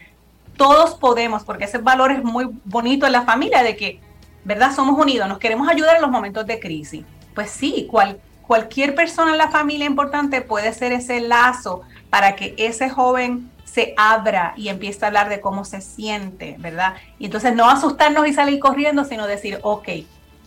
todos 0.58 0.96
podemos, 0.96 1.44
porque 1.44 1.66
ese 1.66 1.80
valor 1.80 2.12
es 2.12 2.24
muy 2.24 2.50
bonito 2.66 3.06
en 3.06 3.12
la 3.12 3.24
familia, 3.24 3.64
de 3.64 3.76
que 3.76 4.00
¿verdad? 4.44 4.74
Somos 4.74 5.00
unidos, 5.00 5.28
nos 5.28 5.40
queremos 5.40 5.68
ayudar 5.70 5.96
en 5.96 6.02
los 6.02 6.12
momentos 6.12 6.46
de 6.46 6.60
crisis. 6.60 7.06
Pues 7.34 7.50
sí, 7.50 7.88
cual, 7.90 8.20
cualquier 8.46 8.94
persona 8.94 9.32
en 9.32 9.38
la 9.38 9.50
familia 9.50 9.86
importante 9.86 10.42
puede 10.42 10.74
ser 10.74 10.92
ese 10.92 11.22
lazo 11.22 11.82
para 12.10 12.36
que 12.36 12.54
ese 12.58 12.90
joven 12.90 13.50
se 13.64 13.94
abra 13.98 14.54
y 14.56 14.68
empiece 14.68 15.04
a 15.04 15.08
hablar 15.08 15.30
de 15.30 15.42
cómo 15.42 15.66
se 15.66 15.82
siente, 15.82 16.56
¿verdad? 16.60 16.96
Y 17.18 17.26
entonces 17.26 17.56
no 17.56 17.70
asustarnos 17.70 18.28
y 18.28 18.34
salir 18.34 18.60
corriendo, 18.60 19.04
sino 19.06 19.26
decir, 19.26 19.60
ok, 19.64 19.88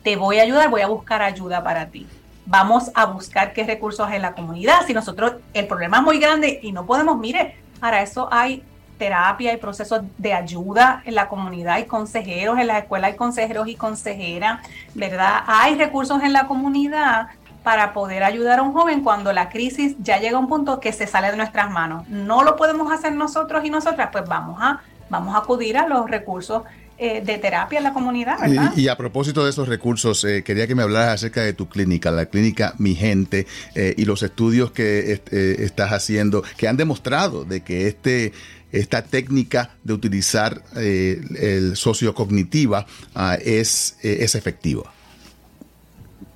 te 0.03 0.17
voy 0.17 0.39
a 0.39 0.43
ayudar, 0.43 0.71
voy 0.71 0.83
a 0.83 0.87
buscar 0.87 1.23
ayuda 1.23 1.65
para 1.65 1.87
ti. 1.87 2.07
Vamos 2.47 2.91
a 2.95 3.07
buscar 3.07 3.53
qué 3.53 3.65
recursos 3.65 4.11
en 4.11 4.23
la 4.23 4.33
comunidad. 4.33 4.87
Si 4.87 4.95
nosotros, 4.95 5.35
el 5.53 5.67
problema 5.67 5.99
es 5.99 6.03
muy 6.05 6.19
grande 6.19 6.61
y 6.63 6.73
no 6.73 6.87
podemos, 6.87 7.19
mire, 7.19 7.57
para 7.81 8.03
eso 8.03 8.29
hay 8.31 8.63
terapia 8.99 9.53
y 9.53 9.57
procesos 9.57 10.03
de 10.17 10.33
ayuda 10.33 11.03
en 11.05 11.15
la 11.15 11.29
comunidad, 11.29 11.75
hay 11.75 11.85
consejeros 11.85 12.59
en 12.59 12.69
la 12.69 12.79
escuela, 12.79 13.09
hay 13.09 13.17
consejeros 13.17 13.69
y 13.69 13.75
consejeras, 13.75 14.61
¿verdad? 14.95 15.43
Hay 15.47 15.75
recursos 15.75 16.23
en 16.23 16.33
la 16.33 16.47
comunidad 16.47 17.29
para 17.63 17.93
poder 17.93 18.23
ayudar 18.23 18.61
a 18.61 18.63
un 18.63 18.73
joven 18.73 19.03
cuando 19.03 19.33
la 19.33 19.49
crisis 19.49 19.97
ya 19.99 20.19
llega 20.19 20.37
a 20.37 20.41
un 20.41 20.49
punto 20.49 20.79
que 20.79 20.93
se 20.93 21.07
sale 21.07 21.33
de 21.33 21.37
nuestras 21.37 21.71
manos. 21.71 22.09
No 22.09 22.45
lo 22.45 22.57
podemos 22.57 22.93
hacer 22.93 23.13
nosotros 23.13 23.65
y 23.65 23.71
nosotras, 23.71 24.11
pues 24.13 24.25
vamos 24.29 24.59
a, 24.63 24.81
vamos 25.11 25.35
a 25.35 25.39
acudir 25.39 25.77
a 25.77 25.89
los 25.89 26.09
recursos 26.09 26.63
eh, 26.99 27.21
de 27.21 27.39
terapia 27.39 27.79
en 27.79 27.85
la 27.85 27.93
comunidad. 27.93 28.41
¿verdad? 28.41 28.73
Y, 28.77 28.89
a 28.89 28.97
propósito 28.97 29.45
de 29.45 29.51
esos 29.51 29.69
recursos, 29.69 30.25
eh, 30.25 30.43
quería 30.43 30.67
que 30.67 30.75
me 30.75 30.83
hablaras 30.83 31.15
acerca 31.15 31.43
de 31.43 31.53
tu 31.53 31.69
clínica, 31.69 32.11
la 32.11 32.27
clínica 32.27 32.75
Mi 32.79 32.95
Gente, 32.95 33.47
eh, 33.75 33.95
y 33.99 34.07
los 34.07 34.23
estudios 34.23 34.71
que 34.71 35.21
estás 35.31 35.93
haciendo, 35.93 36.43
que 36.57 36.69
han 36.69 36.77
demostrado 36.77 37.45
de 37.45 37.63
que 37.63 37.87
este 37.87 38.33
esta 38.73 39.03
técnica 39.03 39.71
de 39.85 39.93
utilizar 39.95 40.61
el 40.75 41.77
sociocognitiva 41.77 42.85
uh, 43.15 43.39
es, 43.41 43.97
es 44.03 44.35
efectiva? 44.35 44.93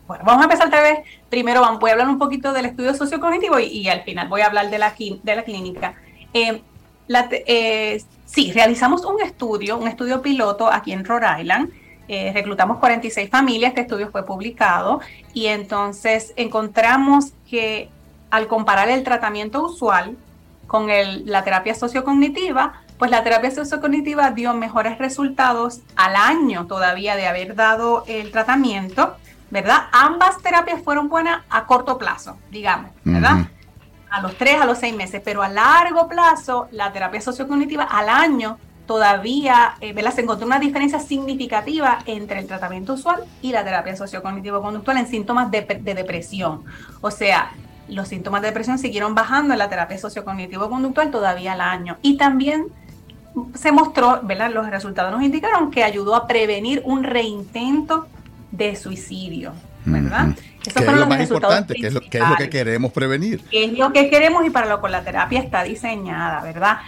Bueno, 0.06 0.24
vamos 0.24 0.42
a 0.42 0.44
empezar 0.44 0.68
otra 0.68 0.82
vez. 0.82 0.98
Primero 1.28 1.62
voy 1.78 1.90
a 1.90 1.92
hablar 1.92 2.08
un 2.08 2.18
poquito 2.18 2.52
del 2.52 2.66
estudio 2.66 2.94
sociocognitivo 2.94 3.58
y, 3.58 3.66
y 3.66 3.88
al 3.88 4.02
final 4.04 4.28
voy 4.28 4.40
a 4.40 4.46
hablar 4.46 4.70
de 4.70 4.78
la, 4.78 4.94
de 5.22 5.36
la 5.36 5.42
clínica. 5.42 5.94
Eh, 6.32 6.62
sí, 8.26 8.52
realizamos 8.52 9.04
un 9.04 9.20
estudio, 9.20 9.76
un 9.78 9.88
estudio 9.88 10.22
piloto 10.22 10.70
aquí 10.70 10.92
en 10.92 11.04
Rhode 11.04 11.40
Island. 11.40 11.70
reclutamos 12.32 12.78
46 12.78 13.28
familias, 13.30 13.70
este 13.70 13.82
estudio 13.82 14.10
fue 14.10 14.24
publicado 14.24 15.00
y 15.32 15.46
entonces 15.46 16.32
encontramos 16.36 17.32
que 17.48 17.88
al 18.30 18.46
comparar 18.46 18.88
el 18.88 19.02
tratamiento 19.02 19.64
usual 19.64 20.16
con 20.66 20.86
la 20.86 21.42
terapia 21.42 21.74
sociocognitiva, 21.74 22.82
pues 22.96 23.10
la 23.10 23.24
terapia 23.24 23.50
sociocognitiva 23.50 24.30
dio 24.30 24.54
mejores 24.54 24.98
resultados 24.98 25.80
al 25.96 26.14
año 26.14 26.66
todavía 26.66 27.16
de 27.16 27.26
haber 27.26 27.54
dado 27.56 28.04
el 28.06 28.30
tratamiento, 28.30 29.16
¿verdad? 29.50 29.88
Ambas 29.90 30.40
terapias 30.42 30.82
fueron 30.82 31.08
buenas 31.08 31.42
a 31.50 31.66
corto 31.66 31.98
plazo, 31.98 32.36
digamos, 32.50 32.90
¿verdad? 33.02 33.48
A 34.10 34.20
los 34.20 34.36
tres, 34.36 34.60
a 34.60 34.66
los 34.66 34.78
seis 34.78 34.94
meses, 34.94 35.22
pero 35.24 35.42
a 35.42 35.48
largo 35.48 36.08
plazo, 36.08 36.68
la 36.72 36.92
terapia 36.92 37.20
sociocognitiva 37.20 37.84
al 37.84 38.08
año 38.08 38.58
todavía, 38.86 39.76
eh. 39.80 39.94
Se 40.12 40.22
encontró 40.22 40.46
una 40.46 40.58
diferencia 40.58 40.98
significativa 40.98 42.00
entre 42.06 42.40
el 42.40 42.46
tratamiento 42.48 42.94
usual 42.94 43.22
y 43.40 43.52
la 43.52 43.62
terapia 43.62 43.94
sociocognitivo-conductual 43.94 44.96
en 44.96 45.06
síntomas 45.06 45.50
de, 45.50 45.60
de 45.62 45.94
depresión. 45.94 46.64
O 47.00 47.12
sea, 47.12 47.52
los 47.88 48.08
síntomas 48.08 48.42
de 48.42 48.48
depresión 48.48 48.78
siguieron 48.78 49.14
bajando 49.14 49.52
en 49.54 49.58
la 49.58 49.68
terapia 49.68 49.96
sociocognitivo-conductual 49.96 51.10
todavía 51.12 51.52
al 51.52 51.60
año. 51.60 51.98
Y 52.02 52.16
también 52.16 52.66
se 53.54 53.70
mostró, 53.70 54.20
¿verdad? 54.22 54.50
Los 54.50 54.68
resultados 54.68 55.12
nos 55.12 55.22
indicaron 55.22 55.70
que 55.70 55.84
ayudó 55.84 56.16
a 56.16 56.26
prevenir 56.26 56.82
un 56.84 57.04
reintento 57.04 58.08
de 58.50 58.74
suicidio, 58.74 59.52
¿verdad? 59.84 60.28
Eso 60.64 60.78
es 60.78 60.92
lo 60.92 61.06
más 61.06 61.20
importante, 61.22 61.74
que 61.74 61.86
es 61.86 61.94
lo, 61.94 62.00
que 62.00 62.18
es 62.18 62.28
lo 62.28 62.36
que 62.36 62.50
queremos 62.50 62.92
prevenir. 62.92 63.42
es 63.50 63.72
lo 63.72 63.92
que 63.92 64.10
queremos 64.10 64.44
y 64.46 64.50
para 64.50 64.66
lo 64.66 64.80
que 64.82 64.88
la 64.88 65.02
terapia 65.02 65.40
está 65.40 65.62
diseñada, 65.62 66.42
¿verdad? 66.42 66.78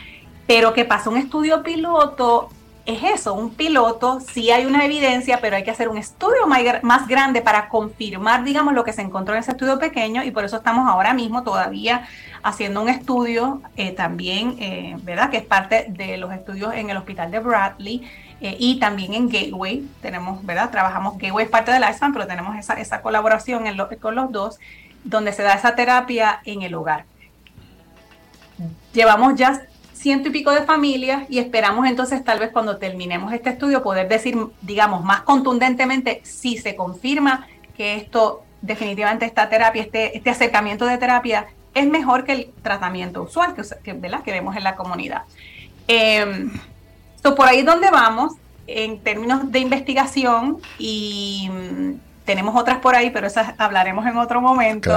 Pero 0.47 0.73
que 0.73 0.85
pasó 0.85 1.11
un 1.11 1.17
estudio 1.17 1.63
piloto 1.63 2.51
es 2.85 3.03
eso, 3.05 3.35
un 3.35 3.55
piloto, 3.55 4.19
sí 4.21 4.51
hay 4.51 4.67
una 4.67 4.85
evidencia, 4.85 5.39
pero 5.41 5.55
hay 5.55 5.63
que 5.63 5.71
hacer 5.71 5.89
un 5.89 5.99
estudio 5.99 6.47
más 6.47 7.07
grande 7.07 7.41
para 7.41 7.69
confirmar, 7.69 8.43
digamos, 8.43 8.75
lo 8.75 8.83
que 8.83 8.93
se 8.93 9.03
encontró 9.03 9.35
en 9.35 9.41
ese 9.41 9.53
estudio 9.53 9.79
pequeño 9.79 10.25
y 10.25 10.33
por 10.33 10.45
eso 10.45 10.57
estamos 10.57 10.89
ahora 10.89 11.15
mismo 11.15 11.45
todavía 11.45 12.09
haciendo 12.43 12.83
un 12.83 12.89
estudio 12.89 13.63
eh, 13.77 13.93
también, 13.93 14.57
eh, 14.59 14.97
¿verdad? 15.03 15.31
Que 15.31 15.37
es 15.37 15.45
parte 15.45 15.87
de 15.91 16.17
los 16.17 16.33
estudios 16.33 16.75
en 16.75 16.91
el 16.91 16.97
hospital 16.97 17.31
de 17.31 17.39
Bradley 17.39 18.03
eh, 18.43 18.57
y 18.59 18.81
también 18.81 19.15
en 19.15 19.29
Gateway. 19.29 19.87
Tenemos, 20.01 20.45
¿verdad? 20.45 20.71
Trabajamos, 20.71 21.17
Gateway 21.17 21.45
es 21.45 21.51
parte 21.51 21.71
de 21.71 21.79
la 21.79 21.97
pero 22.13 22.27
tenemos 22.27 22.59
esa, 22.59 22.75
esa 22.75 23.01
colaboración 23.01 23.65
con 24.01 24.17
los 24.17 24.33
dos, 24.33 24.59
donde 25.05 25.33
se 25.33 25.45
da 25.45 25.55
esa 25.55 25.77
terapia 25.77 26.41
en 26.45 26.63
el 26.63 26.75
hogar. 26.75 27.05
Llevamos 28.93 29.37
ya 29.37 29.63
ciento 29.95 30.29
y 30.29 30.33
pico 30.33 30.51
de 30.51 30.63
familias 30.65 31.23
y 31.29 31.39
esperamos 31.39 31.87
entonces 31.87 32.25
tal 32.25 32.41
vez 32.41 32.51
cuando 32.51 32.79
terminemos 32.79 33.33
este 33.33 33.51
estudio 33.51 33.85
poder 33.85 34.09
decir, 34.09 34.37
digamos, 34.61 35.05
más 35.05 35.23
contundentemente 35.23 36.21
si 36.25 36.59
se 36.59 36.75
confirma 36.75 37.47
que 37.77 37.95
esto 37.95 38.43
definitivamente 38.61 39.25
esta 39.25 39.49
terapia, 39.49 39.83
este, 39.83 40.17
este 40.17 40.31
acercamiento 40.31 40.85
de 40.87 40.99
terapia 40.99 41.47
es 41.75 41.87
mejor 41.87 42.25
que 42.25 42.33
el 42.33 42.51
tratamiento 42.63 43.23
usual 43.23 43.55
que, 43.85 43.93
¿verdad? 43.93 44.25
que 44.25 44.33
vemos 44.33 44.57
en 44.57 44.65
la 44.65 44.75
comunidad. 44.75 45.23
Eh, 45.87 46.51
por 47.23 47.49
ahí 47.49 47.61
es 47.61 47.67
donde 47.67 47.91
vamos 47.91 48.35
en 48.67 49.01
términos 49.01 49.51
de 49.51 49.59
investigación 49.61 50.59
y 50.79 51.49
mm, 51.51 51.93
tenemos 52.25 52.55
otras 52.57 52.79
por 52.79 52.95
ahí, 52.95 53.11
pero 53.11 53.27
esas 53.27 53.55
hablaremos 53.59 54.07
en 54.07 54.17
otro 54.17 54.41
momento. 54.41 54.91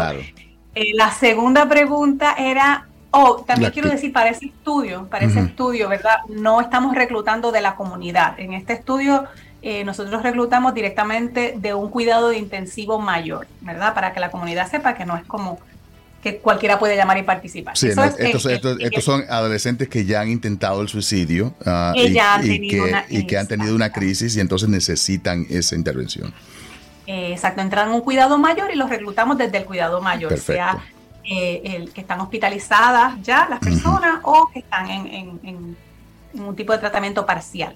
Eh, 0.75 0.93
la 0.93 1.11
segunda 1.11 1.67
pregunta 1.67 2.35
era 2.37 2.87
Oh, 3.17 3.45
también 3.47 3.71
quiero 3.71 3.89
decir, 3.89 4.11
para 4.11 4.29
ese 4.29 4.47
estudio, 4.47 5.07
para 5.09 5.25
ese 5.25 5.39
estudio, 5.39 5.87
¿verdad? 5.87 6.17
No 6.27 6.59
estamos 6.59 6.93
reclutando 6.93 7.53
de 7.53 7.61
la 7.61 7.75
comunidad. 7.75 8.37
En 8.37 8.51
este 8.51 8.73
estudio 8.73 9.23
eh, 9.61 9.85
nosotros 9.85 10.21
reclutamos 10.21 10.73
directamente 10.73 11.55
de 11.55 11.73
un 11.73 11.89
cuidado 11.89 12.27
de 12.27 12.37
intensivo 12.37 12.99
mayor, 12.99 13.47
¿verdad? 13.61 13.93
Para 13.93 14.11
que 14.11 14.19
la 14.19 14.31
comunidad 14.31 14.69
sepa 14.69 14.95
que 14.95 15.05
no 15.05 15.15
es 15.15 15.23
como 15.23 15.59
que 16.25 16.39
cualquiera 16.39 16.79
puede 16.79 16.95
llamar 16.95 17.19
y 17.19 17.21
participar. 17.21 17.77
Sí, 17.77 17.87
estos, 17.87 19.03
son 19.03 19.23
adolescentes 19.29 19.87
que 19.87 20.05
ya 20.05 20.21
han 20.21 20.29
intentado 20.29 20.81
el 20.81 20.89
suicidio 20.89 21.53
ah, 21.67 21.93
y, 21.95 22.13
que, 23.27 23.37
han 23.37 23.47
tenido 23.47 23.75
una 23.75 23.91
crisis 23.91 24.35
y 24.35 24.39
entonces 24.39 24.67
necesitan 24.67 25.45
esa 25.51 25.75
intervención. 25.75 26.33
exacto, 27.05 27.61
entran 27.61 27.89
en 27.89 27.93
un 27.93 28.01
cuidado 28.01 28.39
mayor 28.39 28.71
y 28.73 28.75
los 28.75 28.89
reclutamos 28.89 29.37
desde 29.37 29.59
el 29.59 29.65
cuidado 29.65 30.01
mayor, 30.01 30.29
Perfecto. 30.29 30.81
Eh, 31.25 31.61
el, 31.63 31.93
que 31.93 32.01
están 32.01 32.19
hospitalizadas 32.21 33.21
ya 33.21 33.47
las 33.47 33.59
personas 33.59 34.19
o 34.23 34.49
que 34.51 34.59
están 34.59 34.89
en, 34.89 35.77
un 36.33 36.55
tipo 36.55 36.73
de 36.73 36.79
tratamiento 36.79 37.23
parcial. 37.23 37.75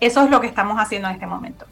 Eso 0.00 0.24
es 0.24 0.30
lo 0.30 0.40
que 0.40 0.48
estamos 0.48 0.80
haciendo 0.80 1.06
en 1.06 1.14
este 1.14 1.26
momento. 1.28 1.64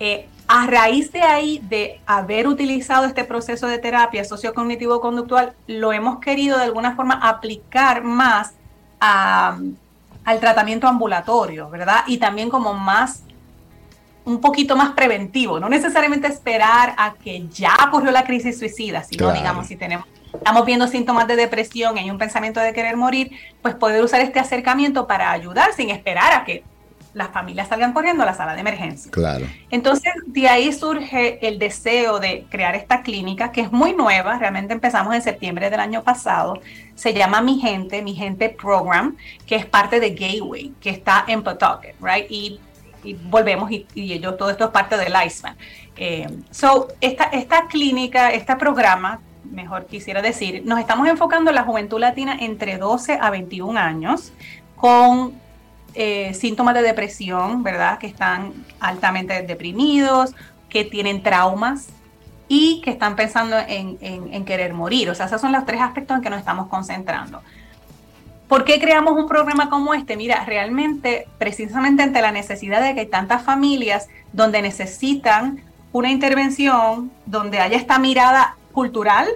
Eh, 0.00 0.28
a 0.46 0.66
raíz 0.66 1.12
de 1.12 1.20
ahí, 1.20 1.60
de 1.68 2.00
haber 2.06 2.48
utilizado 2.48 3.04
este 3.04 3.24
proceso 3.24 3.66
de 3.66 3.78
terapia 3.78 4.24
sociocognitivo-conductual, 4.24 5.52
lo 5.66 5.92
hemos 5.92 6.20
querido 6.20 6.56
de 6.56 6.64
alguna 6.64 6.96
forma 6.96 7.14
aplicar 7.14 8.02
más 8.02 8.54
al 9.00 10.40
tratamiento 10.40 10.88
ambulatorio, 10.88 11.68
¿verdad? 11.68 12.04
Y 12.06 12.16
también 12.16 12.48
como 12.48 12.72
más 12.72 13.22
un 14.24 14.40
poquito 14.40 14.76
más 14.76 14.90
preventivo, 14.90 15.60
no 15.60 15.68
necesariamente 15.68 16.28
esperar 16.28 16.94
a 16.98 17.14
que 17.14 17.46
ya 17.48 17.74
ocurrió 17.86 18.10
la 18.10 18.24
crisis 18.24 18.58
suicida, 18.58 19.02
sino 19.02 19.32
digamos 19.32 19.66
si 19.66 19.76
tenemos 19.76 20.06
estamos 20.32 20.66
viendo 20.66 20.86
síntomas 20.86 21.26
de 21.26 21.36
depresión 21.36 21.96
y 21.96 22.00
hay 22.00 22.10
un 22.10 22.18
pensamiento 22.18 22.60
de 22.60 22.72
querer 22.72 22.96
morir, 22.96 23.32
pues 23.62 23.74
poder 23.74 24.02
usar 24.04 24.20
este 24.20 24.38
acercamiento 24.38 25.06
para 25.06 25.30
ayudar 25.30 25.72
sin 25.72 25.90
esperar 25.90 26.32
a 26.32 26.44
que 26.44 26.62
las 27.18 27.30
familias 27.30 27.66
salgan 27.66 27.92
corriendo 27.92 28.22
a 28.22 28.26
la 28.26 28.34
sala 28.34 28.54
de 28.54 28.60
emergencia. 28.60 29.10
Claro. 29.10 29.44
Entonces, 29.70 30.12
de 30.26 30.48
ahí 30.48 30.72
surge 30.72 31.46
el 31.46 31.58
deseo 31.58 32.20
de 32.20 32.46
crear 32.48 32.76
esta 32.76 33.02
clínica, 33.02 33.50
que 33.50 33.60
es 33.60 33.72
muy 33.72 33.92
nueva, 33.92 34.38
realmente 34.38 34.72
empezamos 34.72 35.12
en 35.14 35.20
septiembre 35.20 35.68
del 35.68 35.80
año 35.80 36.04
pasado, 36.04 36.60
se 36.94 37.12
llama 37.12 37.42
Mi 37.42 37.58
Gente, 37.58 38.02
Mi 38.02 38.14
Gente 38.14 38.48
Program, 38.50 39.16
que 39.46 39.56
es 39.56 39.66
parte 39.66 39.98
de 39.98 40.10
Gateway, 40.10 40.72
que 40.80 40.90
está 40.90 41.24
en 41.26 41.42
Pawtucket, 41.42 41.96
right? 42.00 42.26
Y, 42.30 42.60
volvemos 43.24 43.70
y, 43.70 43.86
ellos, 43.94 44.36
todo 44.36 44.50
esto 44.50 44.66
es 44.66 44.70
parte 44.70 44.96
del 44.96 45.12
Iceman. 45.26 45.56
Eh, 45.96 46.28
so, 46.50 46.88
esta, 47.00 47.24
esta 47.24 47.66
clínica, 47.66 48.30
este 48.30 48.54
programa, 48.54 49.20
mejor 49.44 49.86
quisiera 49.86 50.22
decir, 50.22 50.62
nos 50.64 50.78
estamos 50.78 51.08
enfocando 51.08 51.50
en 51.50 51.56
la 51.56 51.64
juventud 51.64 51.98
latina 51.98 52.36
entre 52.40 52.78
12 52.78 53.18
a 53.20 53.30
21 53.30 53.78
años 53.78 54.32
con 54.76 55.47
eh, 56.00 56.32
síntomas 56.32 56.76
de 56.76 56.82
depresión, 56.82 57.64
¿verdad? 57.64 57.98
Que 57.98 58.06
están 58.06 58.52
altamente 58.78 59.42
deprimidos, 59.42 60.32
que 60.68 60.84
tienen 60.84 61.24
traumas 61.24 61.88
y 62.46 62.80
que 62.82 62.90
están 62.90 63.16
pensando 63.16 63.56
en, 63.66 64.44
querer 64.44 64.74
morir. 64.74 65.10
O 65.10 65.14
sea, 65.16 65.26
esos 65.26 65.40
son 65.40 65.50
los 65.50 65.66
tres 65.66 65.80
aspectos 65.80 66.16
en 66.16 66.22
que 66.22 66.30
nos 66.30 66.38
estamos 66.38 66.68
concentrando. 66.68 67.42
¿Por 68.46 68.64
qué 68.64 68.78
creamos 68.78 69.14
un 69.14 69.26
programa 69.26 69.68
como 69.68 69.92
este? 69.92 70.16
Mira, 70.16 70.44
realmente, 70.44 71.26
precisamente 71.36 72.04
ante 72.04 72.22
la 72.22 72.30
necesidad 72.30 72.80
de 72.80 72.94
que 72.94 73.00
hay 73.00 73.06
tantas 73.06 73.42
familias 73.42 74.08
donde 74.32 74.62
necesitan 74.62 75.64
una 75.90 76.10
intervención, 76.12 77.10
donde 77.26 77.58
haya 77.58 77.76
esta 77.76 77.98
mirada 77.98 78.56
cultural, 78.72 79.26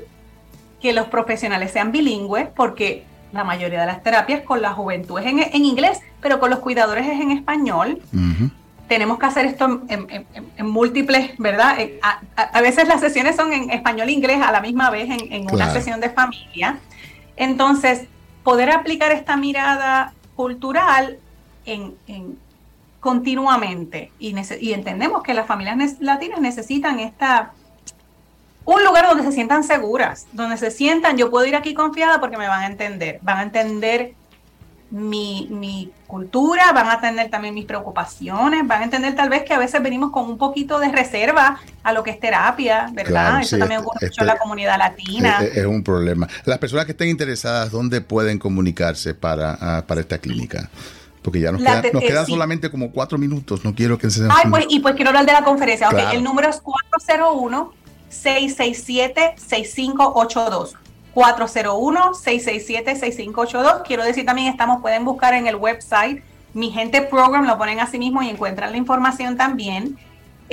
que 0.81 0.93
los 0.93 1.09
profesionales 1.09 1.73
sean 1.73 1.91
bilingües, 1.91 2.47
porque 2.55 3.05
la 3.33 3.43
mayoría 3.43 3.81
de 3.81 3.87
las 3.87 4.03
terapias 4.03 4.43
con 4.43 4.63
la 4.63 4.73
juventud 4.73 5.19
es 5.19 5.27
en, 5.27 5.65
inglés, 5.65 6.01
pero 6.23 6.41
con 6.41 6.49
los 6.49 6.61
cuidadores 6.61 7.07
es 7.07 7.21
en 7.21 7.33
español. 7.33 8.01
Tenemos 8.89 9.19
que 9.19 9.27
hacer 9.27 9.47
esto 9.47 9.83
en, 9.89 10.67
múltiples, 10.67 11.37
¿verdad? 11.39 11.81
Eh, 11.81 12.01
a, 12.03 12.61
veces 12.61 12.89
las 12.89 13.01
sesiones 13.01 13.37
son 13.37 13.53
en 13.53 13.71
español 13.71 14.09
e 14.09 14.13
inglés 14.13 14.41
a 14.41 14.53
la 14.53 14.61
misma 14.61 14.91
vez 14.91 15.09
en, 15.11 15.53
una 15.53 15.71
sesión 15.73 16.01
de 16.01 16.11
familia. 16.11 16.79
Entonces, 17.37 18.07
poder 18.45 18.71
aplicar 18.71 19.13
esta 19.13 19.37
mirada 19.37 20.13
cultural 20.37 21.19
en, 21.65 21.95
continuamente 23.01 24.13
y, 24.21 24.35
y 24.61 24.73
entendemos 24.73 25.23
que 25.25 25.35
las 25.35 25.47
familias 25.47 26.01
latinas 26.01 26.41
necesitan 26.41 27.01
esta 27.01 27.53
un 28.65 28.85
lugar 28.85 29.09
donde 29.09 29.25
se 29.25 29.33
sientan 29.33 29.65
seguras, 29.65 30.29
donde 30.33 30.57
se 30.57 30.71
sientan, 30.71 31.17
yo 31.17 31.31
puedo 31.31 31.45
ir 31.47 31.57
aquí 31.57 31.75
confiada 31.75 32.21
porque 32.21 32.37
me 32.37 32.47
van 32.47 32.61
a 32.61 32.67
entender, 32.67 33.19
van 33.23 33.39
a 33.39 33.43
entender 33.43 34.15
mi, 34.93 35.91
cultura, 36.07 36.71
van 36.73 36.87
a 36.87 36.95
entender 36.95 37.31
también 37.31 37.55
mis 37.55 37.65
preocupaciones, 37.65 38.67
van 38.67 38.83
a 38.83 38.85
entender 38.85 39.17
tal 39.17 39.31
vez 39.31 39.43
que 39.43 39.55
a 39.55 39.59
veces 39.59 39.83
venimos 39.83 40.11
con 40.11 40.29
un 40.29 40.37
poquito 40.37 40.79
de 40.79 40.93
reserva 40.93 41.59
a 41.83 41.93
lo 41.95 42.03
que 42.03 42.11
es 42.11 42.21
terapia, 42.21 42.91
¿verdad? 42.93 43.41
Eso 43.41 43.57
también 43.57 43.81
ocurre 43.81 44.07
mucho 44.07 44.21
en 44.21 44.27
la 44.27 44.37
comunidad 44.37 44.79
latina. 44.79 45.43
Es, 45.43 45.65
un 45.65 45.83
problema. 45.83 46.29
Las 46.45 46.59
personas 46.59 46.85
que 46.85 46.93
estén 46.93 47.09
interesadas, 47.09 47.71
¿dónde 47.71 48.03
pueden 48.03 48.39
comunicarse 48.39 49.15
para, 49.15 49.57
ah, 49.61 49.85
para 49.87 50.03
esta 50.03 50.19
clínica? 50.19 50.69
Porque 51.23 51.41
ya 51.41 51.53
nos, 51.53 51.63
queda, 51.63 51.83
nos 51.93 52.03
quedan 52.03 52.27
solamente 52.27 52.71
como 52.71 52.91
cuatro 52.91 53.17
minutos, 53.17 53.65
no 53.65 53.75
quiero 53.75 53.97
que 53.97 54.11
se... 54.11 54.25
Ay, 54.25 54.51
pues, 54.51 54.67
y 54.69 54.81
pues 54.81 54.95
quiero 54.95 55.11
hablar 55.11 55.25
de 55.25 55.33
la 55.33 55.45
conferencia. 55.45 55.89
el 56.13 56.23
número 56.23 56.51
es 56.51 56.61
401 56.61 57.73
667-6582. 58.13 60.75
401-667-6582. 61.15 63.83
Quiero 63.87 64.05
decir 64.05 64.25
también, 64.25 64.49
estamos, 64.49 64.81
pueden 64.81 65.05
buscar 65.05 65.35
en 65.35 65.47
el 65.47 65.57
website 65.57 66.23
Mi 66.55 66.71
Gente 66.71 67.03
Program, 67.03 67.47
lo 67.47 67.59
ponen 67.59 67.81
así 67.81 67.99
mismo 67.99 68.23
y 68.23 68.31
encuentran 68.31 68.73
la 68.73 68.79
información 68.79 69.37
también. 69.37 69.99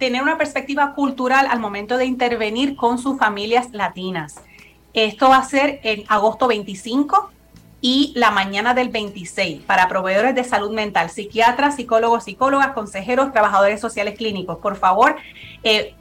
tener 0.02 0.20
una 0.20 0.36
perspectiva 0.36 0.94
cultural 0.94 1.46
al 1.48 1.60
momento 1.60 1.96
de 1.96 2.06
intervenir 2.06 2.74
con 2.74 2.98
sus 2.98 3.16
familias 3.20 3.68
latinas. 3.70 4.34
Esto 4.94 5.28
va 5.28 5.36
a 5.36 5.44
ser 5.44 5.78
en 5.84 6.02
agosto 6.08 6.48
25 6.48 7.30
y 7.80 8.12
la 8.16 8.32
mañana 8.32 8.74
del 8.74 8.88
26 8.88 9.62
para 9.62 9.86
proveedores 9.86 10.34
de 10.34 10.42
salud 10.42 10.72
mental, 10.72 11.08
psiquiatras, 11.08 11.76
psicólogos, 11.76 12.24
psicólogas, 12.24 12.72
consejeros, 12.72 13.30
trabajadores 13.30 13.80
sociales 13.80 14.16
clínicos. 14.18 14.58
Por 14.58 14.74
favor, 14.74 15.14
eh, 15.62 15.94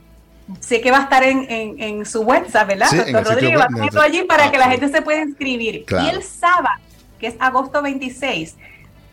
sé 0.61 0.81
que 0.81 0.89
va 0.89 0.97
a 0.97 1.03
estar 1.03 1.21
en, 1.21 2.03
su 2.07 2.21
website, 2.21 2.67
¿verdad? 2.67 2.87
Doctor 2.91 3.23
Rodríguez 3.23 3.59
va 3.59 3.65
a 3.65 3.85
estar 3.85 4.03
allí 4.03 4.23
para 4.23 4.49
que 4.49 4.57
la 4.57 4.67
gente 4.71 4.89
se 4.89 5.03
pueda 5.03 5.21
inscribir. 5.21 5.85
Y 5.87 6.09
el 6.09 6.23
sábado, 6.23 6.81
que 7.19 7.27
es 7.27 7.35
agosto 7.39 7.83
26, 7.83 8.55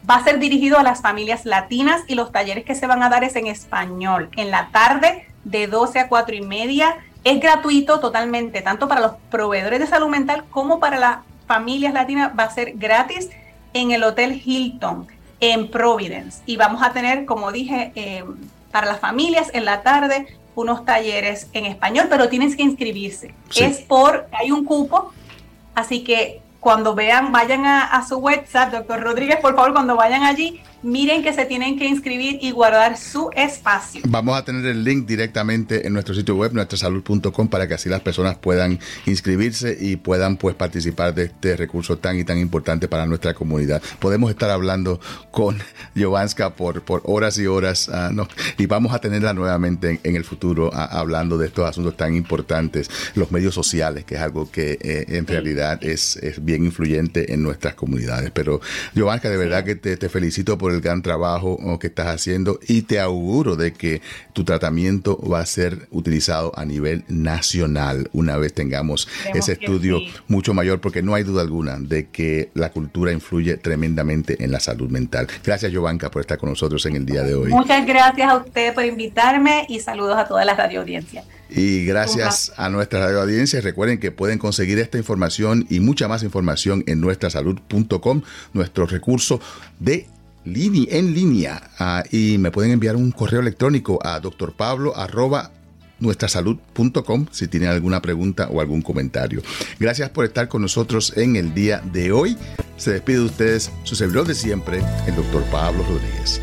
va 0.09 0.17
a 0.17 0.25
ser 0.25 0.39
dirigido 0.39 0.79
a 0.79 0.83
las 0.83 1.03
familias 1.03 1.45
latinas 1.45 2.03
y 2.07 2.15
los 2.15 2.33
talleres 2.33 2.65
que 2.65 2.75
se 2.75 2.87
van 2.87 3.03
a 3.03 3.09
dar 3.09 3.25
es 3.25 3.37
en 3.37 3.47
español. 3.47 4.31
En 4.37 4.51
la 4.51 4.69
tarde, 4.71 5.27
de 5.45 5.67
12 5.67 5.99
a 6.01 6.09
4 6.09 6.35
y 6.35 6.43
media, 6.43 6.97
es 7.25 7.41
gratuito 7.41 8.01
totalmente, 8.01 8.63
tanto 8.63 8.89
para 8.89 9.01
los 9.01 9.13
proveedores 9.31 9.81
de 9.81 9.87
salud 9.87 10.09
mental 10.09 10.45
como 10.51 10.81
para 10.81 10.99
las 10.99 11.19
familias 11.47 11.93
latinas. 11.93 12.33
Va 12.39 12.45
a 12.45 12.51
ser 12.51 12.73
gratis 12.77 13.31
en 13.75 13.91
el 13.91 14.03
Hotel 14.03 14.41
Hilton, 14.45 15.09
en 15.41 15.71
Providence. 15.71 16.43
Y 16.47 16.57
vamos 16.57 16.83
a 16.83 16.93
tener, 16.93 17.27
como 17.27 17.53
dije, 17.53 17.93
eh, 17.95 18.25
para 18.71 18.87
las 18.87 19.01
familias 19.01 19.51
en 19.53 19.65
la 19.65 19.83
tarde 19.83 20.27
unos 20.55 20.85
talleres 20.85 21.49
en 21.53 21.67
español, 21.67 22.07
pero 22.11 22.29
tienes 22.29 22.57
que 22.57 22.63
inscribirse. 22.63 23.33
Es 23.55 23.79
por, 23.79 24.29
hay 24.33 24.51
un 24.51 24.65
cupo, 24.65 25.13
así 25.75 26.03
que 26.03 26.43
cuando 26.61 26.95
vean, 26.95 27.31
vayan 27.33 27.65
a, 27.67 28.05
su 28.07 28.17
website, 28.19 28.71
doctor 28.73 29.01
Rodríguez, 29.01 29.39
por 29.41 29.55
favor, 29.55 29.73
cuando 29.73 29.97
vayan 29.97 30.25
allí, 30.25 30.61
miren 30.83 31.23
que 31.23 31.33
se 31.33 31.45
tienen 31.45 31.79
que 31.79 31.87
inscribir 31.87 32.39
y 32.41 32.51
guardar 32.53 32.97
su 32.97 33.31
espacio. 33.35 34.03
Vamos 34.09 34.39
a 34.39 34.45
tener 34.45 34.65
el 34.67 34.85
link 34.85 35.07
directamente 35.07 35.87
en 35.87 35.93
nuestro 35.93 36.15
sitio 36.15 36.37
web, 36.37 36.53
nuestrasalud.com, 36.53 37.49
para 37.49 37.67
que 37.67 37.75
así 37.75 37.89
las 37.89 38.01
personas 38.01 38.37
puedan 38.37 38.79
inscribirse 39.07 39.77
y 39.81 39.97
puedan 39.97 40.37
pues 40.37 40.55
participar 40.55 41.15
de 41.15 41.25
este 41.25 41.57
recurso 41.57 41.99
tan 41.99 42.19
y 42.19 42.25
tan 42.25 42.39
importante 42.39 42.89
para 42.89 43.07
nuestra 43.07 43.35
comunidad. 43.35 43.83
Podemos 43.99 44.31
estar 44.31 44.51
hablando 44.51 45.01
con 45.31 45.59
Jovanska 45.97 46.55
por, 46.55 46.83
por 46.83 47.03
horas 47.05 47.39
y 47.39 47.47
horas 47.47 47.89
ah, 47.93 48.11
y 48.57 48.67
vamos 48.67 48.93
a 48.93 49.01
tenerla 49.01 49.33
nuevamente 49.33 50.01
en, 50.03 50.17
el 50.17 50.25
futuro 50.25 50.71
ah, 50.73 50.89
hablando 50.99 51.39
de 51.39 51.47
estos 51.47 51.69
asuntos 51.69 51.97
tan 51.97 52.15
importantes, 52.15 52.91
los 53.15 53.31
medios 53.31 53.55
sociales, 53.55 54.05
que 54.05 54.17
es 54.17 54.21
algo 54.21 54.51
que 54.51 54.79
eh, 54.81 55.05
en 55.09 55.27
realidad 55.27 55.83
es, 55.83 56.17
es, 56.17 56.45
bien 56.45 56.65
influyente 56.65 57.33
en 57.33 57.43
nuestras 57.43 57.75
comunidades. 57.75 58.31
Pero 58.31 58.61
Jovanska, 58.97 59.29
de 59.29 59.37
verdad 59.37 59.65
que 59.65 59.75
te, 59.75 59.97
te 59.97 60.09
felicito 60.09 60.57
por 60.57 60.68
el 60.71 60.81
gran 60.81 61.03
trabajo 61.03 61.79
que 61.79 61.89
estás 61.89 62.09
haciendo 62.09 62.59
y 62.67 62.83
te 62.83 63.01
auguro 63.01 63.57
de 63.57 63.73
que 63.73 64.03
tu 64.33 64.45
tratamiento 64.45 65.19
va 65.21 65.41
a 65.41 65.47
ser 65.47 65.89
utilizado 65.91 66.53
a 66.57 66.65
nivel 66.65 67.05
nacional 67.09 68.09
una 68.13 68.37
vez 68.37 68.55
tengamos 68.55 69.09
ese 69.35 69.53
estudio 69.53 70.01
mucho 70.27 70.55
mayor, 70.55 70.81
porque 70.81 71.03
no 71.03 71.15
hay 71.15 71.25
duda 71.25 71.43
alguna 71.43 71.79
de 71.79 72.09
que 72.09 72.51
la 72.55 72.71
cultura 72.71 73.13
influye 73.13 73.57
tremendamente 73.57 74.43
en 74.43 74.53
la 74.53 74.61
salud 74.61 74.91
mental. 74.91 75.27
Gracias, 75.45 75.73
Giovanca, 75.73 76.11
por 76.11 76.21
estar 76.21 76.39
con 76.39 76.51
nosotros 76.51 76.85
en 76.87 76.97
el 76.97 77.07
día 77.07 77.23
de 77.23 77.35
hoy. 77.35 77.51
Muchas 77.51 77.87
gracias 77.87 78.31
a 78.31 78.37
usted 78.37 78.75
por 78.75 78.85
invitarme 78.85 79.67
y 79.69 79.81
saludos 79.81 80.17
a 80.17 80.27
toda 80.27 80.45
la 80.45 80.55
radio 80.55 80.81
audiencia. 80.81 81.25
Y 81.51 81.87
gracias 81.87 82.53
a 82.57 82.69
nuestra 82.69 83.01
radio 83.01 83.23
audiencia, 83.23 83.61
recuerden 83.61 83.99
que 83.99 84.13
pueden 84.13 84.39
conseguir 84.39 84.79
esta 84.79 84.99
información 84.99 85.67
y 85.71 85.81
mucha 85.81 86.07
más 86.07 86.23
información 86.23 86.85
en 86.87 87.01
nuestrasalud.com, 87.01 88.23
nuestro 88.53 88.87
recurso 88.87 89.41
de 89.79 90.07
en 90.91 91.15
línea 91.15 91.71
ah, 91.79 92.05
y 92.11 92.39
me 92.39 92.51
pueden 92.51 92.73
enviar 92.73 92.97
un 92.97 93.11
correo 93.11 93.41
electrónico 93.41 93.99
a 94.05 94.21
doctorpablo 94.21 94.95
nuestrasalud.com 96.01 97.27
si 97.31 97.49
tienen 97.49 97.71
alguna 97.71 98.01
pregunta 98.01 98.49
o 98.51 98.61
algún 98.61 98.83
comentario. 98.83 99.43
Gracias 99.79 100.11
por 100.11 100.25
estar 100.25 100.49
con 100.49 100.63
nosotros 100.63 101.13
en 101.17 101.37
el 101.37 101.55
día 101.55 101.83
de 101.93 102.13
hoy. 102.13 102.37
Se 102.77 102.93
despide 102.93 103.19
de 103.19 103.25
ustedes 103.25 103.73
su 103.83 103.97
servidor 103.97 104.27
de 104.27 104.35
siempre, 104.35 104.81
el 105.07 105.17
doctor 105.17 105.43
Pablo 105.51 105.85
Rodríguez. 105.89 106.41